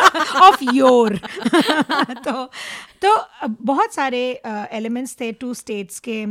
[0.48, 1.10] of your?
[2.24, 2.50] तो
[3.02, 3.14] तो
[3.64, 4.20] बहुत सारे
[4.72, 6.24] एलिमेंट्स थे टू स्टेट्स के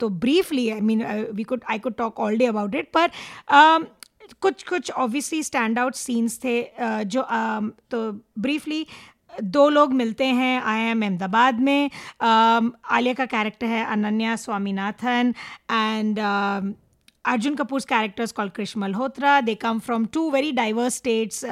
[0.00, 3.10] तो briefly I mean we could I could talk all day about it पर
[4.42, 6.60] कुछ कुछ ऑब्वियसली स्टैंड आउट सीन्स थे
[7.06, 7.26] जो
[7.90, 8.86] तो ब्रीफली
[9.42, 15.34] दो लोग मिलते हैं आई एम अहमदाबाद में um, आलिया का कैरेक्टर है Ananya Swaminathan
[15.70, 16.72] and um,
[17.24, 21.44] Arjun Kapoor characters call Krishna Malhotra they come from two very diverse states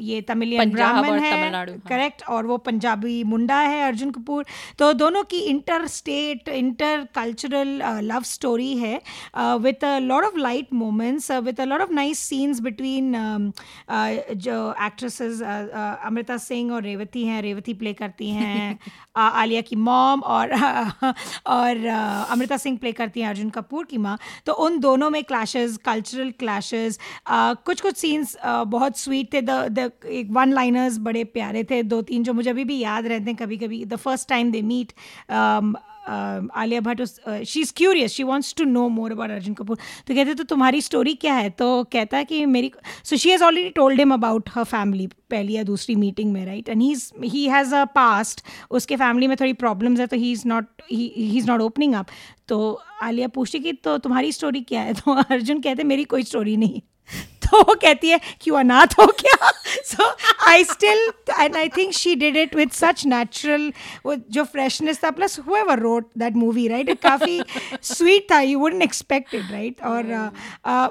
[0.00, 4.44] ये तमिलियन ब्राह्मण है हाँ। करेक्ट और वो पंजाबी मुंडा है अर्जुन कपूर।
[4.78, 8.94] तो दोनों की inter state inter cultural love story है
[9.36, 13.12] with a lot of light moments with a lot of nice scenes between
[14.36, 18.78] जो एक्ट्रेसेस अमृता सिंह और रेवती हैं रेवती प्ले करती हैं
[19.16, 20.52] uh, आलिया की मॉम और
[21.46, 25.22] और uh, अमृता सिंह प्ले करती हैं अर्जुन कपूर की माँ। तो उन दोनों में
[25.24, 26.98] क्लैशेस कल्चरल क्लैशेस
[27.30, 32.22] कुछ कुछ सीन्स बहुत स्वीट थे। द एक वन लाइनर्स बड़े प्यारे थे दो तीन
[32.22, 34.92] जो मुझे अभी भी याद रहते हैं कभी कभी the first time they meet
[36.10, 37.02] Alia Bhatt
[37.44, 40.80] she is curious she wants to know more about Arjun Kapoor तो कहते तो तुम्हारी
[40.80, 41.50] स्टोरी क्या है?
[41.50, 42.72] तो कहता है कि मेरी
[43.04, 46.68] so she has already told him about her family पहली या दूसरी मीटिंग में right
[46.68, 50.48] and he he has a past उसके फैमिली में थोड़ी प्रॉब्लम्स है तो he is
[50.48, 52.06] not he is not opening up
[52.48, 54.94] तो आलिया पूछती कि तो तुम्हारी स्टोरी क्या है?
[54.94, 56.80] तो अर्जुन कहते, मेरी कोई स्टोरी नहीं
[57.52, 60.16] तो वो कहती है कि वो अनाथ हो क्या so
[60.48, 63.72] I still and I think she did it with such natural
[64.06, 67.42] वो जो फ्रेशनेस था plus whoever wrote that movie right काफ़ी
[67.82, 70.36] स्वीट था you wouldn't expect it right और uh,
[70.70, 70.88] uh,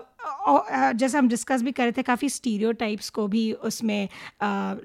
[0.47, 2.73] अ, जैसे हम डिस्कस भी कर रहे थे काफ़ी स्टीरियो
[3.13, 4.09] को भी उसमें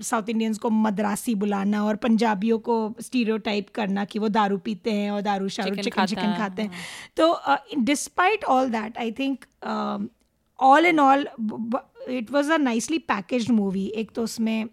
[0.02, 3.38] साउथ इंडियंस को मद्रासी बुलाना और पंजाबियों को स्टीरियो
[3.74, 6.70] करना कि वो दारू पीते हैं और दारू शारू चिकन चिकन खाते हैं।
[7.16, 7.40] तो
[7.78, 9.44] despite all that I think
[10.58, 11.28] all in all
[12.08, 14.68] it was a nicely package movie एक तो उसमें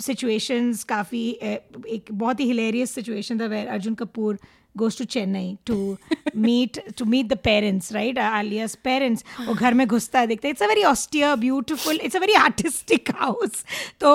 [0.00, 4.38] सिचुएशंस काफ़ी एक बहुत ही हिलेरियस सिचुएशन था where Arjun Kapoor
[4.78, 5.76] goes to Chennai to
[6.46, 8.20] meet to meet the parents, right?
[8.28, 9.24] Alia's parents.
[9.40, 13.10] वो घर में घुसता है देखते it's a very austere beautiful it's a very artistic
[13.16, 13.64] house
[14.00, 14.12] तो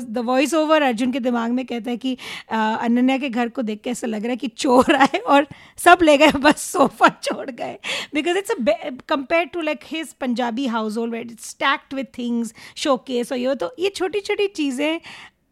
[0.00, 3.62] द वॉइस ओवर अर्जुन के दिमाग में कहता है कि uh, अनन्या के घर को
[3.62, 5.46] देख के ऐसा लग रहा है कि चोर आए और
[5.78, 7.78] सब ले गए बस सोफा छोड़ गए
[8.14, 8.54] because it's
[9.08, 13.74] compare to like his Punjabi house hold wait stacked with things showcase और ये तो
[13.78, 15.00] ये छोटी छोटी चीज़ें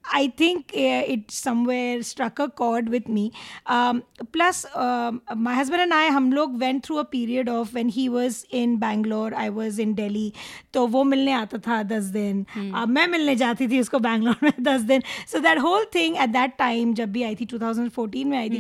[0.10, 3.32] I think uh, it somewhere struck a chord with me.
[3.66, 7.90] Um, plus, um, my husband and I, हम लोग went through a period of when
[7.90, 10.34] he was in Bangalore, I was in Delhi.
[10.74, 12.46] तो वो मिलने आता था दस दिन
[12.76, 16.30] अब मैं मिलने जाती थी उसको बैंगलोर में दस दिन so that whole thing at
[16.30, 18.58] that time जब भी आई थी 2014 में आई थी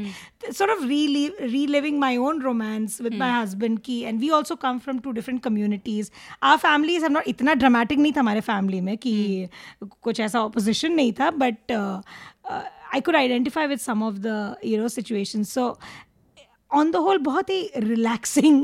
[0.51, 4.79] sort of re- reliving my own romance with my husband की and we also come
[4.79, 6.11] from two different communities
[6.41, 9.13] our families have not इतना dramatic नहीं था हमारे family में कि
[10.09, 12.01] कुछ ऐसा opposition नहीं था but uh,
[12.49, 12.63] uh,
[12.93, 15.65] I could identify with some of the you know situations so
[16.79, 17.59] on the whole बहुत ही
[17.89, 18.55] relaxing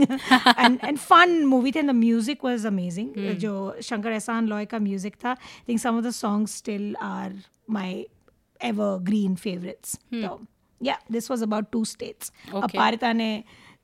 [0.58, 3.12] and and fun movie थी and the music was amazing
[3.43, 3.54] जो
[3.89, 7.32] शंकर एहसान लॉय का music था I think some of the songs still are
[7.67, 8.06] my
[8.62, 10.41] evergreen favorites so
[10.81, 12.79] yeah this was about two states okay.
[12.79, 13.14] aparita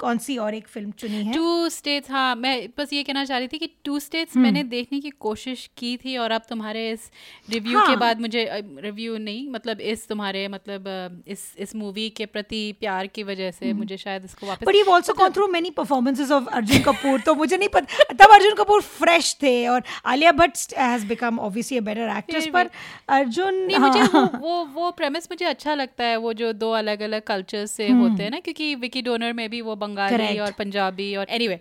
[0.05, 3.39] कौन सी और एक film चुनी है टू स्टेट्स हाँ मैं बस ये कहना चाह
[3.39, 7.11] रही थी कि टू स्टेट्स मैंने देखने की कोशिश की थी और अब तुम्हारे इस
[7.49, 7.87] रिव्यू हाँ.
[7.87, 8.49] के हाँ। बाद मुझे
[8.81, 10.89] रिव्यू नहीं मतलब इस तुम्हारे मतलब
[11.29, 14.91] इस इस मूवी के प्रति प्यार की वजह से मुझे शायद इसको वापस but you've
[14.91, 18.83] also gone through many performances of Arjun Kapoor तो मुझे नहीं पता तब अर्जुन कपूर
[18.83, 22.71] फ्रेश थे और Alia Bhatt has become obviously a better actress पर
[23.11, 27.03] अर्जुन नहीं मुझे वो वो वो प्रेमिस मुझे अच्छा लगता है वो जो दो अलग
[27.03, 30.41] अलग कल्चर से होते हैं ना क्योंकि विकी डोनर में भी वो बंगाली Correct.
[30.41, 31.61] और पंजाबी और एनीवे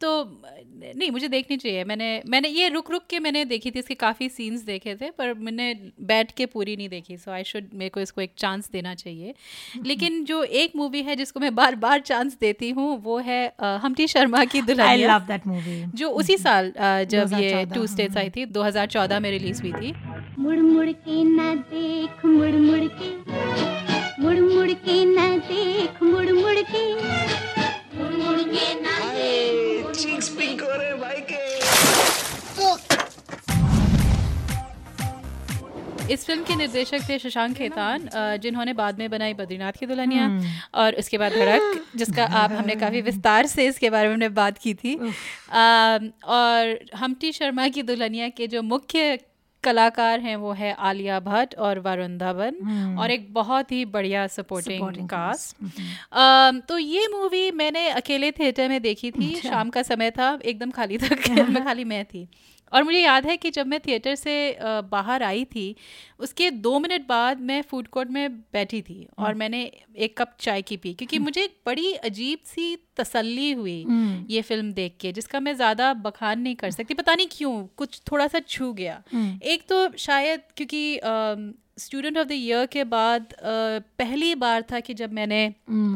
[0.00, 0.08] तो
[0.96, 4.28] नहीं मुझे देखनी चाहिए। मैंने मैंने ये रुक रुक के मैंने देखी थी इसके काफ़ी
[4.28, 5.72] सीन्स देखे थे पर मैंने
[6.10, 9.34] बैठ के पूरी नहीं देखी सो आई शुड मेरे को इसको एक चांस देना चाहिए।
[9.86, 13.40] लेकिन जो एक मूवी है जिसको मैं बार बार चांस देती हूँ वो है
[13.82, 17.86] हमटी शर्मा की I Dulhania love that movie जो उसी साल अ, जब ये टू
[17.86, 19.94] स्टेट्स आई थी 2014 में रिलीज़ हुई थी।
[20.38, 26.60] मुड़ मुड़ के ना देख मुड़ मुड़ के। मुड़ मुड़ के ना देख मुड़ मुड़
[26.70, 26.84] के
[27.96, 28.94] मुड़ मुड़ के। ना
[36.10, 38.08] इस फ़िल्म के निर्देशक थे शशांक खेतान
[38.42, 40.26] जिन्होंने बाद में बनाई बद्रीनाथ की दुल्हनिया
[40.74, 41.62] और उसके बाद धड़क
[41.96, 47.32] जिसका आप हमने काफ़ी विस्तार से इसके बारे में हमने बात की थी। और हमटी
[47.32, 49.18] शर्मा की दुल्हनिया के जो मुख्य
[49.64, 52.54] कलाकार हैं वो है आलिया भट्ट और वरुण धवन
[52.98, 55.56] और एक बहुत ही बढ़िया सपोर्टिंग कास्ट
[56.12, 60.70] अम, तो ये मूवी मैंने अकेले थिएटर में देखी थी। शाम का समय था एकदम
[60.70, 61.08] खाली था
[61.48, 62.28] मैं खाली मैं थी।
[62.72, 65.74] और मुझे याद है कि जब मैं थिएटर से बाहर आई थी
[66.18, 69.62] उसके दो मिनट बाद मैं फ़ूड कोर्ट में बैठी थी और मैंने
[69.96, 73.78] एक कप चाय की पी क्योंकि मुझे एक बड़ी अजीब सी तसल्ली हुई
[74.30, 78.00] ये फ़िल्म देख के जिसका मैं ज़्यादा बखान नहीं कर सकती। पता नहीं क्यों कुछ
[78.10, 79.02] थोड़ा सा छू गया।
[79.44, 80.98] एक तो शायद क्योंकि
[81.76, 85.44] स्टूडेंट ऑफ़ द ईयर के बाद पहली बार था कि जब मैंने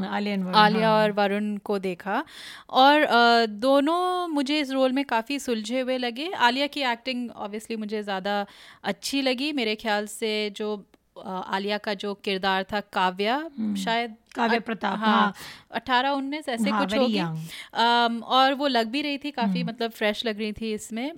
[0.06, 2.22] आलिया Varun, आलिया हाँ। और वरुण को देखा।
[2.70, 3.06] और
[3.48, 8.44] दोनों मुझे इस रोल में काफ़ी सुलझे हुए लगे। आलिया की एक्टिंग ऑब्वियसली मुझे ज़्यादा
[8.84, 10.76] अच्छी लगी। मेरे ख्याल से जो
[11.16, 13.38] आलिया का जो किरदार था काव्या
[13.78, 15.32] शायद काव्या प्रताप, हाँ हाँ।
[15.70, 17.18] अठारह उन्नीस ऐसे हाँ, कुछ होगी.
[17.18, 21.12] अम, और वो लग भी रही थी काफ़ी मतलब फ्रेश लग रही थी इसमें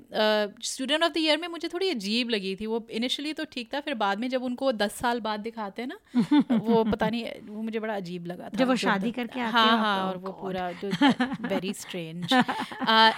[0.65, 3.81] स्टूडेंट ऑफ़ द ईयर में मुझे थोड़ी अजीब लगी थी वो इनिशियली तो ठीक था
[3.81, 7.63] फिर बाद में जब उनको दस साल बाद दिखाते हैं ना वो पता नहीं वो
[7.63, 10.33] मुझे बड़ा अजीब लगा था जब वो शादी करके आते हाँ हाँ और वो.
[10.33, 10.69] पूरा
[11.49, 12.33] वेरी स्ट्रेंज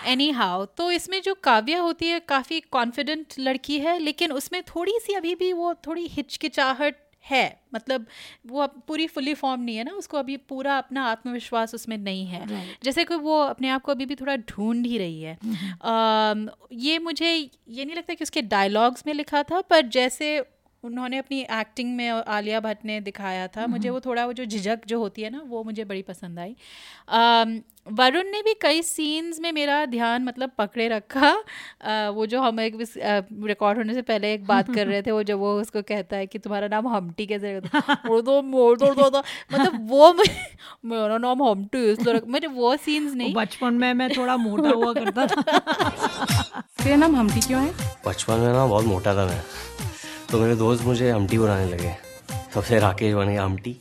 [0.09, 4.99] एनी हाउ तो इसमें जो काव्या होती है काफ़ी कॉन्फिडेंट लड़की है लेकिन उसमें थोड़ी
[5.03, 6.97] सी अभी भी वो थोड़ी हिचकिचाहट
[7.31, 8.07] है। मतलब
[8.47, 12.27] वो अब पूरी फुली फॉर्म नहीं है ना उसको अभी पूरा अपना आत्मविश्वास उसमें नहीं
[12.27, 12.47] है।
[12.85, 15.39] जैसे कि वो अपने आप को अभी भी थोड़ा ढूंढ ही रही है।
[15.83, 20.47] अम, ये मुझे ये नहीं लगता कि उसके डायलॉग्स में लिखा था पर जैसे
[20.85, 24.81] उन्होंने अपनी एक्टिंग में आलिया भट्ट ने दिखाया था मुझे वो थोड़ा वो जो झिझक
[24.87, 26.57] जो होती है ना वो मुझे बड़ी पसंद आई।
[27.87, 32.61] वरुण ने भी कई सीन्स में मेरा ध्यान मतलब पकड़े रखा। अ, वो जो हम
[32.61, 32.79] एक
[33.45, 36.27] रिकॉर्ड होने से पहले एक बात कर रहे थे वो जब वो उसको कहता है
[36.27, 38.91] कि तुम्हारा नाम हमटी कैसे वो तो मोड़ दो
[39.53, 44.71] मतलब वो मेरा नाम हमटी इसलिए मुझे वो सीन्स नहीं। बचपन में मैं थोड़ा मोटा
[44.71, 45.43] हुआ करता था।
[46.85, 47.73] तेरा नाम हमटी क्यों है?
[48.07, 49.43] बचपन में ना बहुत मोटा था मैं।
[50.31, 51.97] तो मेरे दोस्त मुझे हमटी बुलाने लगे।
[52.55, 53.77] तब से राकेश बन गया हमटी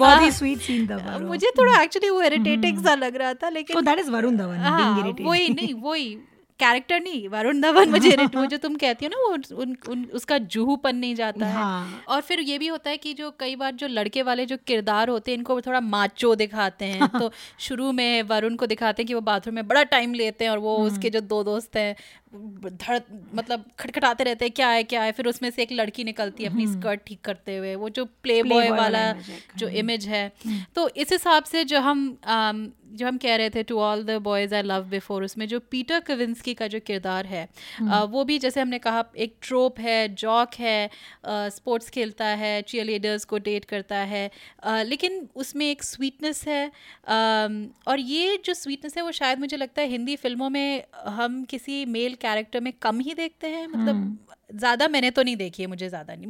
[0.00, 3.76] बहुत ही स्वीट सीन था मुझे थोड़ा एक्चुअली वो इरिटेटिंग सा लग रहा था लेकिन
[3.76, 6.18] So that is Varun Dhawan हाँ, वही नहीं वही
[6.60, 10.38] कैरेक्टर नहीं वरुण धवन मुझे वो जो तुम कहती हो ना वो उन, उन उसका
[10.38, 13.74] जूहूपन नहीं जाता है। हाँ। और फिर ये भी होता है कि जो कई बार
[13.74, 18.22] जो लड़के वाले जो किरदार होते हैं इनको थोड़ा माचो दिखाते हैं। तो शुरू में
[18.22, 21.10] वरुण को दिखाते हैं कि वो बाथरूम में बड़ा टाइम लेते हैं और वो उसके
[21.10, 21.96] जो दो दोस्त हैं
[22.34, 22.98] धड़
[23.34, 25.12] मतलब खटखटाते रहते हैं क्या है क्या है?
[25.12, 28.42] फिर उसमें से एक लड़की निकलती है अपनी स्कर्ट ठीक करते हुए। वो जो प्ले
[28.42, 29.22] बॉय वाला है।
[29.56, 30.32] जो इमेज है।
[30.74, 34.10] तो इस हिसाब से जो हम um, जो हम कह रहे थे to all the
[34.10, 37.48] boys I love before उसमें जो पीटर कविंसकी का जो किरदार है
[37.82, 40.90] uh, वो भी जैसे हमने कहा एक ट्रोप है जॉक है
[41.26, 44.30] स्पोर्ट्स खेलता है चीयर लीडर्स को डेट करता है
[44.66, 49.56] uh, लेकिन उसमें एक स्वीटनेस है um, और ये जो स्वीटनेस है वो शायद मुझे
[49.56, 54.18] लगता है हिंदी फ़िल्मों में हम किसी मेल कैरेक्टर में कम ही देखते हैं मतलब
[54.54, 56.26] ज़्यादा मैंने तो नहीं देखी है मुझे ज़्यादा नहीं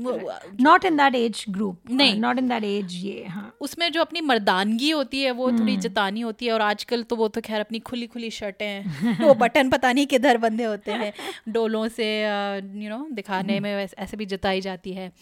[0.65, 4.21] not in that age group नहीं। नॉट इन दैट एज ये हाँ उसमें जो अपनी
[4.21, 5.61] मर्दानगी होती है वो hmm.
[5.61, 9.25] थोड़ी जतानी होती है और आजकल तो वो तो खैर अपनी खुली खुली शर्टें हैं
[9.25, 11.13] वो बटन पता नहीं किधर बंधे होते हैं
[11.49, 13.63] डोलों से you uh, no you know, दिखाने hmm.
[13.63, 15.13] में ऐसे भी जताई जाती है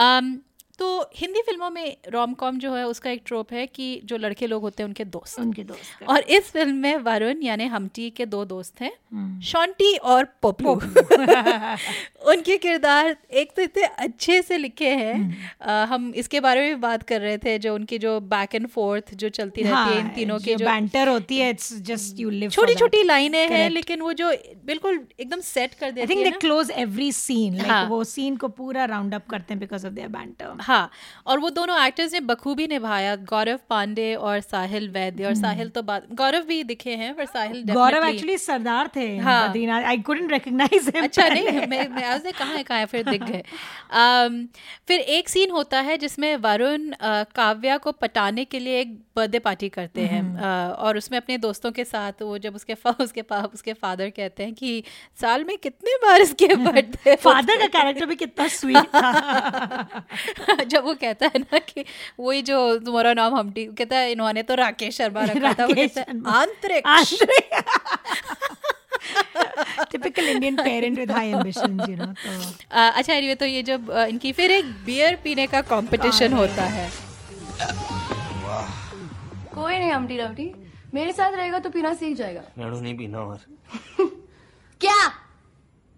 [0.00, 0.34] um,
[0.80, 4.46] तो हिंदी फ़िल्मों में रोम कॉम जो है उसका एक ट्रोप है कि जो लड़के
[4.46, 8.26] लोग होते हैं उनके दोस्त। उनके दोस्त और इस फ़िल्म में वरुण यानी हमटी के
[8.26, 10.70] दो दोस्त हैं शॉन्टी और पोपलू
[12.30, 17.20] उनके किरदार एक तो इतने अच्छे से लिखे हैं। हम इसके बारे में बात कर
[17.20, 20.54] रहे थे जो उनकी जो बैक एंड फोर्थ जो चलती रहती है इन तीनों के
[20.54, 24.30] जो बैंटर होती है इट्स जस्ट यू लिव छोटी छोटी लाइनें हैं लेकिन वो जो
[24.64, 28.36] बिल्कुल एकदम सेट कर आई देती think they close every scene हाँ। लाइक वो सीन
[28.36, 30.90] को पूरा राउंड अप करते हैं बिकॉज़ ऑफ़ देयर बैंटर हाँ
[31.26, 35.82] और वो दोनों एक्टर्स ने बखूबी निभाया गौरव पांडे और साहिल वैद्य और साहिल तो
[35.82, 39.52] बाद गौरव भी दिखे हैं पर साहिल हम्म। गौरव एक्चुअली सरदार थे हाँ।
[39.82, 42.86] आई कुडंट रिकॉग्नाइज हिम अच्छा नहीं मैं मैं आज से कहाँ है कहाँ है?
[42.86, 43.42] फिर दिख गए।
[43.92, 44.46] Um,
[44.88, 46.90] फिर एक सीन होता है जिसमें वरुण
[47.36, 50.40] काव्या को पटाने के लिए एक बर्थडे पार्टी करते हैं।
[50.72, 54.54] और उसमें अपने दोस्तों के साथ वो जब उसके उसके पा, उसके फादर कहते हैं
[54.54, 54.82] कि
[55.20, 60.04] साल में कितने बार इसके बर्थडे फादर का कैरेक्टर भी कितना स्वीट था।
[60.72, 61.84] जब वो कहता है ना कि
[62.20, 66.00] वही जो तुम्हारा नाम हमटी कहता है इन्होंने तो राकेश शर्मा रखा था वो कहता
[66.00, 66.82] है आंतरिक।
[69.90, 72.30] Typical Indian parent with high ambitions you know तो।
[72.70, 76.90] अच्छा anyway, तो ये जब इनकी फिर एक बियर पीने का कंपटीशन होता है।
[79.54, 80.52] कोई नहीं हमटी डमटी
[80.94, 83.40] मेरे साथ रहेगा तो पीना सीख जाएगा। नहीं पीना और।
[84.80, 84.96] क्या?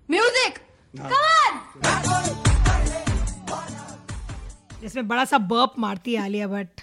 [0.08, 0.58] म्यूज़िक
[0.94, 1.41] कम
[4.82, 6.80] जिसमें बड़ा सा बर्प मारती है आलिया भट्ट।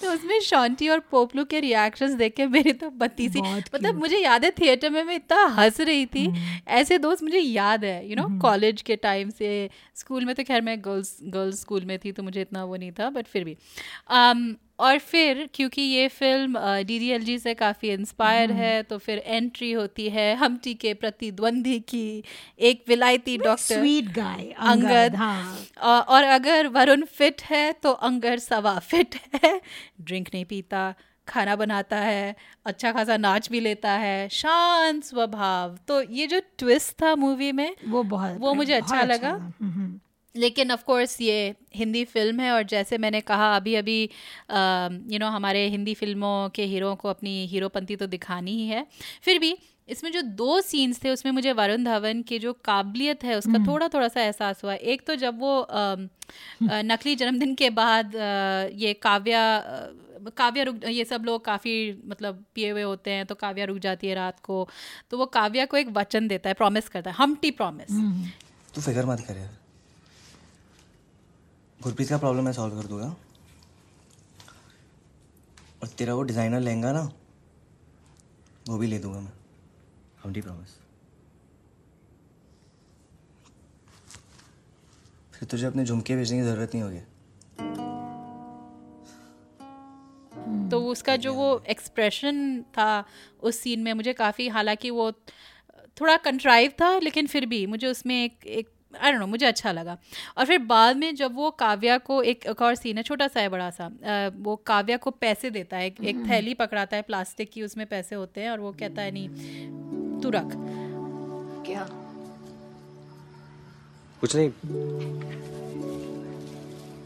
[0.00, 4.18] तो उसमें शांति और पोपलू के रिएक्शंस देख के मेरी तो बत्ती सी मतलब मुझे
[4.18, 6.26] याद है थिएटर में मैं इतना हंस रही थी।
[6.68, 10.60] ऐसे दोस्त मुझे याद है यू नो कॉलेज के टाइम से। स्कूल में तो खैर
[10.62, 13.56] मैं गर्ल्स गर्ल्स स्कूल में थी तो मुझे इतना वो नहीं था बट फिर भी।
[14.10, 14.42] Um,
[14.80, 19.18] और फिर क्योंकि ये film D D L G से काफ़ी इंस्पायर है तो फिर
[19.18, 22.22] एंट्री होती है हमटी के प्रतिद्वंदी की
[22.60, 28.78] एक विलायती डॉक्टर स्वीट गाय अंगद। हाँ। और अगर वरुण फिट है तो अंगर सवा
[28.80, 29.60] फिट है।
[30.00, 30.92] ड्रिंक नहीं पीता
[31.28, 32.34] खाना बनाता है
[32.66, 37.74] अच्छा खासा नाच भी लेता है शांत स्वभाव। तो ये जो ट्विस्ट था मूवी में
[37.88, 39.98] वो बहुत वो मुझे बहुत अच्छा लगा। था। हम्म।
[40.34, 45.28] लेकिन ऑफ़ कोर्स ये हिंदी फ़िल्म है और जैसे मैंने कहा अभी अभी यू नो
[45.28, 48.86] हमारे हिंदी फ़िल्मों के हीरो को अपनी हीरोपंती तो दिखानी ही है।
[49.22, 49.56] फिर भी
[49.88, 53.88] इसमें जो दो सीन्स थे उसमें मुझे वरुण धवन की जो काबिलियत है उसका थोड़ा
[53.88, 55.96] थोड़ा सा एहसास हुआ। एक तो जब वो अ,
[56.62, 59.42] नकली जन्मदिन के बाद अ, ये काव्या
[60.36, 61.74] काव्या रुक ये सब लोग काफ़ी
[62.06, 64.68] मतलब पिए हुए होते हैं तो काव्या रुक जाती है रात को
[65.10, 67.90] तो वो काव्या को एक वचन देता है प्रॉमिस करता है हमटी प्रॉमिस
[68.74, 69.56] तू फ़िक्र मत कर यार।
[71.80, 73.06] गुरप्रीत का प्रॉब्लम मैं सॉल्व कर दूँगा।
[75.82, 77.02] और तेरा वो डिज़ाइनर लहंगा ना,
[78.68, 79.32] वो भी ले दूँगा मैं।
[80.22, 80.74] हमटी प्रॉमिस
[85.34, 87.00] फिर तुझे अपने झुमके भेजने की ज़रूरत नहीं होगी।
[90.70, 93.04] तो उसका जो वो एक्सप्रेशन था
[93.40, 95.10] उस सीन में मुझे काफ़ी, हालाँकि वो
[96.00, 99.72] थोड़ा कंट्राइव था, लेकिन फिर भी मुझे उसमें एक एक आई डोंट नो मुझे अच्छा
[99.72, 99.96] लगा।
[100.38, 103.40] और फिर बाद में जब वो काव्या को एक, एक और सीन है छोटा सा
[103.40, 103.90] है बड़ा सा
[104.36, 108.14] वो काव्या को पैसे देता है एक, एक थैली पकड़ाता है प्लास्टिक की उसमें पैसे
[108.14, 109.28] होते हैं और वो कहता है नहीं
[110.20, 110.52] तू रख।
[111.66, 111.86] क्या?
[114.20, 114.50] कुछ नहीं।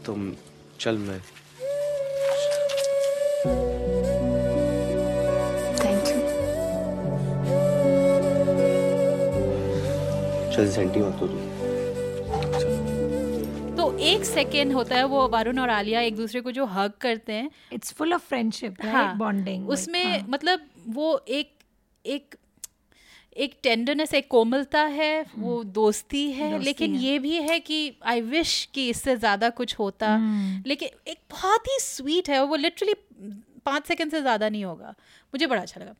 [0.05, 0.31] तुम
[0.79, 1.19] चल मैं।
[5.79, 6.17] थैंक यू
[10.55, 11.54] चल सेंटी मत हो तू तो।
[14.05, 17.49] एक सेकेंड होता है वो वरुण और आलिया एक दूसरे को जो हग करते हैं।
[17.73, 21.51] इट्स फुल ऑफ़ फ्रेंडशिप हाँ, बॉन्डिंग उसमें मतलब वो एक
[22.05, 22.35] एक
[23.35, 27.79] एक टेंडरनेस एक कोमलता है वो दोस्ती है दोस्ती लेकिन है। ये भी है कि
[28.05, 30.15] आई विश कि इससे ज़्यादा कुछ होता।
[30.67, 32.93] लेकिन एक बहुत ही स्वीट है वो लिटरली
[33.65, 34.93] पाँच सेकंड से ज़्यादा नहीं होगा।
[35.33, 35.93] मुझे बड़ा अच्छा लगा।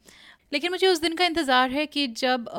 [0.54, 2.50] लेकिन मुझे उस दिन का इंतज़ार है कि जब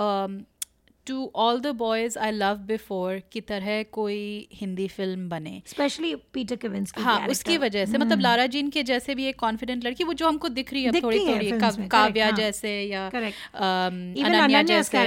[1.07, 6.57] to all the boys I love before की तरह कोई हिंदी फ़िल्म बने। स्पेशली पीटर
[6.57, 10.12] केविंस हाँ उसकी वजह से मतलब लारा जीन के जैसे भी एक कॉन्फिडेंट लड़की वो
[10.12, 11.50] जो हमको दिख रही है थोड़ी थोड़ी
[11.88, 14.98] काव्या हाँ। जैसे या um, अनन्या जैसे।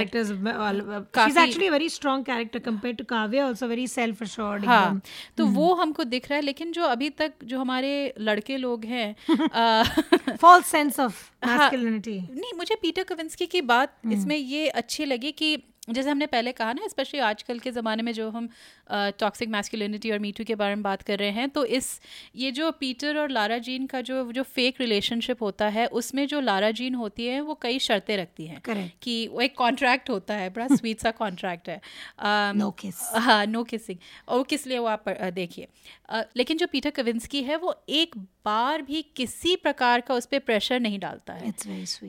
[4.62, 4.66] uh.
[4.66, 5.00] हाँ.
[5.36, 9.16] तो वो हमको दिख रहा है लेकिन जो अभी तक जो हमारे लड़के लोग हैं
[10.74, 11.12] sense of
[11.44, 11.70] हाँ,
[12.30, 16.72] नहीं मुझे पीटर कविंस्की की बात इसमें ये अच्छी लगी कि जैसे हमने पहले कहा
[16.72, 18.48] ना स्पेशली आजकल के ज़माने में जो हम
[18.90, 22.00] टॉक्सिक मैस्कुलिनिटी और मीटू के बारे में बात कर रहे हैं तो इस
[22.36, 26.40] ये जो पीटर और लारा जीन का जो जो फेक रिलेशनशिप होता है उसमें जो
[26.40, 28.90] लारा जीन होती है वो कई शर्तें रखती हैं Correct.
[29.02, 31.80] कि वो एक कॉन्ट्रैक्ट होता है बड़ा स्वीट सा कॉन्ट्रैक्ट है
[32.54, 33.02] No kiss.
[33.16, 35.68] हाँ नो किसिंग और वो किस लिए वो आप देखिए
[36.36, 38.14] लेकिन जो पीटर कविंस्की है वो एक
[38.44, 41.48] बार भी किसी प्रकार का उस पर प्रेशर नहीं डालता है.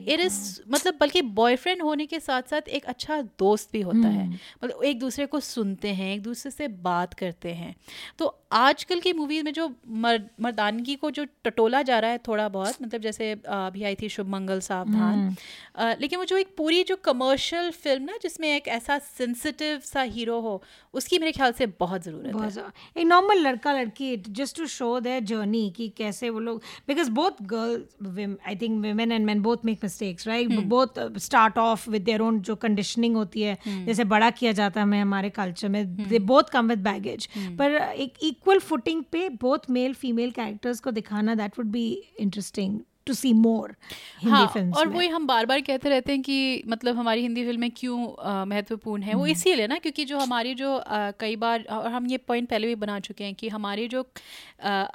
[0.08, 4.24] इट इज़ मतलब बल्कि बॉयफ्रेंड होने के साथ साथ एक अच्छा दोस्त भी होता है
[4.24, 7.74] हम्म। मतलब एक दूसरे को सुनते हैं एक दूसरे से बात करते हैं
[8.18, 12.48] तो आजकल की मूवीज़ में जो मर, मर्दानगी को जो टटोला जा रहा है थोड़ा
[12.48, 15.34] बहुत मतलब जैसे अभी आई थी शुभ मंगल सावधान।
[15.76, 20.02] अ, लेकिन वो जो एक पूरी जो कमर्शियल फ़िल्म ना जिसमें एक ऐसा सेंसिटिव सा
[20.16, 20.62] हीरो हो
[20.94, 22.50] उसकी मेरे ख्याल से बहुत ज़रूरत है
[22.96, 27.30] एक नॉर्मल लड़का लड़की just to show their journey कि कैसे वो लोग because both
[27.42, 32.20] girl I think women and man both make mistakes right both start off with their
[32.20, 33.86] own जो कंडीशनिंग होती है hmm.
[33.86, 37.70] जैसे बड़ा किया जाता है हमें हमारे कल्चर में they both come with baggage पर
[37.74, 43.14] एक इक्वल फुटिंग पे बोथ मेल फीमेल कैरेक्टर्स को दिखाना that would be interesting to
[43.14, 43.74] see more
[44.30, 44.46] हाँ
[44.76, 47.98] और वही हम बार बार कहते रहते हैं कि मतलब हमारी हिंदी फ़िल्में क्यों
[48.44, 49.14] महत्वपूर्ण है?
[49.14, 52.66] वो इसीलिए ना क्योंकि जो हमारी जो अ, कई बार और हम ये पॉइंट पहले
[52.66, 54.02] भी बना चुके हैं कि हमारी जो
[54.60, 54.92] अ,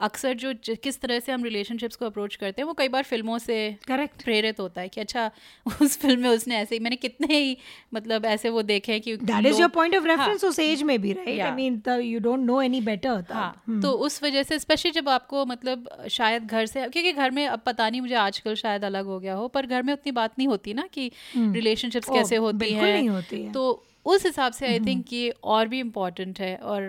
[0.00, 3.38] अक्सर जो किस तरह से हम रिलेशनशिप्स को अप्रोच करते हैं वो कई बार फ़िल्मों
[3.38, 5.30] से करेक्ट प्रेरित होता है कि अच्छा
[5.82, 7.56] उस फ़िल्म में उसने ऐसे ही मैंने कितने ही
[7.94, 11.02] मतलब ऐसे वो देखे हैं कि that is your point of reference उस एज में
[11.02, 14.90] भी right I mean you don't know any better हाँ तो उस वजह से स्पेशली
[14.90, 18.84] जब आपको मतलब शायद घर से क्योंकि घर में अब पता नहीं मुझे आजकल शायद
[18.84, 22.36] अलग हो गया हो पर घर में उतनी बात नहीं होती ना कि रिलेशनशिप्स कैसे
[22.36, 26.56] होती हैं। नहीं होती। तो उस हिसाब से आई थिंक ये और भी इम्पोर्टेंट है
[26.56, 26.82] और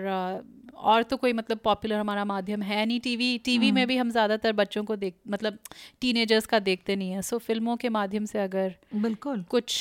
[0.82, 4.52] और तो कोई मतलब पॉपुलर हमारा माध्यम है नहीं टीवी टीवी में भी हम ज़्यादातर
[4.52, 5.58] बच्चों को देख मतलब
[6.00, 9.76] टीनेजर्स का देखते नहीं है। सो फ़िल्मों के माध्यम से अगर बिल्कुल। कुछ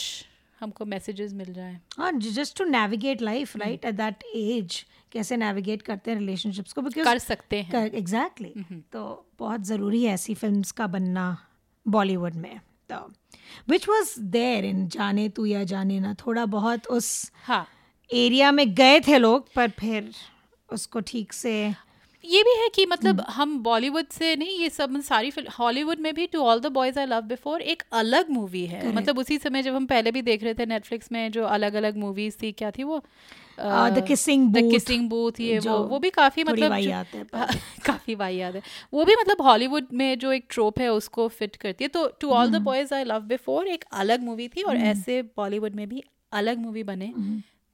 [0.59, 5.81] हमको मैसेजेस मिल जाए। हाँ just to navigate life right at that age कैसे नेविगेट
[5.81, 6.81] करते हैं रिलेशनशिप्स को?
[6.81, 8.81] बिकॉज़ कर सकते हैं। Exactly exactly.
[8.93, 11.37] तो बहुत ज़रूरी है ऐसी फिल्म्स का बनना
[11.85, 12.95] बॉलीवुड में। तो
[13.69, 17.09] विच वॉज़ देयर इन जाने तू या जाने ना थोड़ा बहुत उस
[17.43, 17.65] हाँ।
[18.09, 20.11] एरिया में गए थे लोग पर फिर
[20.73, 21.73] उसको ठीक से
[22.25, 26.13] ये भी है कि मतलब हम बॉलीवुड से नहीं ये सब सारी फ़िल्म हॉलीवुड में
[26.15, 28.97] भी to all the boys I love before एक अलग मूवी है। Correct.
[28.97, 31.97] मतलब उसी समय जब हम पहले भी देख रहे थे नेटफ्लिक्स में जो अलग अलग
[31.97, 32.97] मूवीज़ थी क्या थी वो?
[33.59, 36.77] The kissing the kissing booth ये वो वो भी काफ़ी मतलब है
[37.51, 38.61] जो- काफ़ी वाहियात है।
[38.93, 42.29] वो भी मतलब हॉलीवुड में जो एक ट्रोप है उसको फिट करती है। तो to
[42.29, 46.03] all the boys I love before एक अलग मूवी थी और ऐसे बॉलीवुड में भी
[46.31, 47.13] अलग मूवी बने।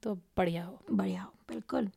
[0.02, 1.90] तो बढ़िया हो। बढ़िया हो बिल्कुल।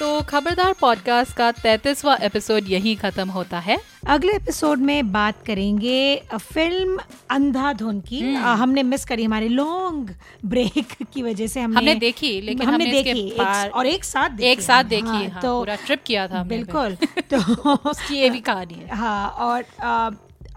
[0.00, 6.22] तो खबरदार पॉडकास्ट का तैतीसवा एपिसोड यहीं खत्म होता है। अगले एपिसोड में बात करेंगे
[6.34, 6.98] फ़िल्म
[7.30, 11.94] अंधाधुन की। हम्म। अ, हमने मिस करी हमारे लॉन्ग ब्रेक की वजह से हमने हमने
[11.94, 15.42] देखी लेकिन हमने हमने देखी एक- और एक साथ देखी एक साथ देखी हाँ, हाँ,
[15.42, 16.94] तो पूरा ट्रिप किया था हमने। बिल्कुल
[17.34, 19.64] तो उसकी ये भी कहानी है। हाँ और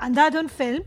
[0.02, 0.84] अंधाधुन फ़िल्म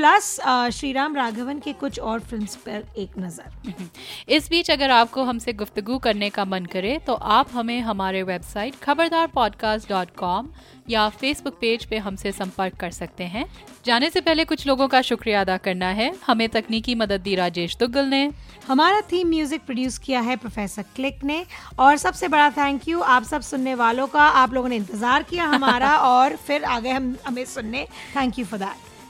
[0.00, 0.28] प्लस
[0.74, 3.82] श्री राम राघवन के कुछ और फिल्म्स पर एक नज़र।
[4.28, 8.78] इस बीच अगर आपको हमसे गुफ्तगू करने का मन करे तो आप हमें हमारे website
[8.82, 10.48] Khabardar podcast dot com
[10.90, 13.44] या फेसबुक पेज पे हमसे संपर्क कर सकते हैं।
[13.86, 17.76] जाने से पहले कुछ लोगों का शुक्रिया अदा करना है। हमें तकनीकी मदद दी राजेश
[17.76, 18.30] दुग्गल ने।
[18.68, 21.44] हमारा थीम म्यूज़िक प्रोड्यूस किया है प्रोफेसर क्लिक ने।
[21.78, 25.46] और सबसे बड़ा थैंक यू आप सब सुनने वालों का। आप लोगों ने इंतज़ार किया
[25.46, 27.86] हमारा और फिर आगे हम हमें सुनने।
[28.16, 28.89] Thank you for that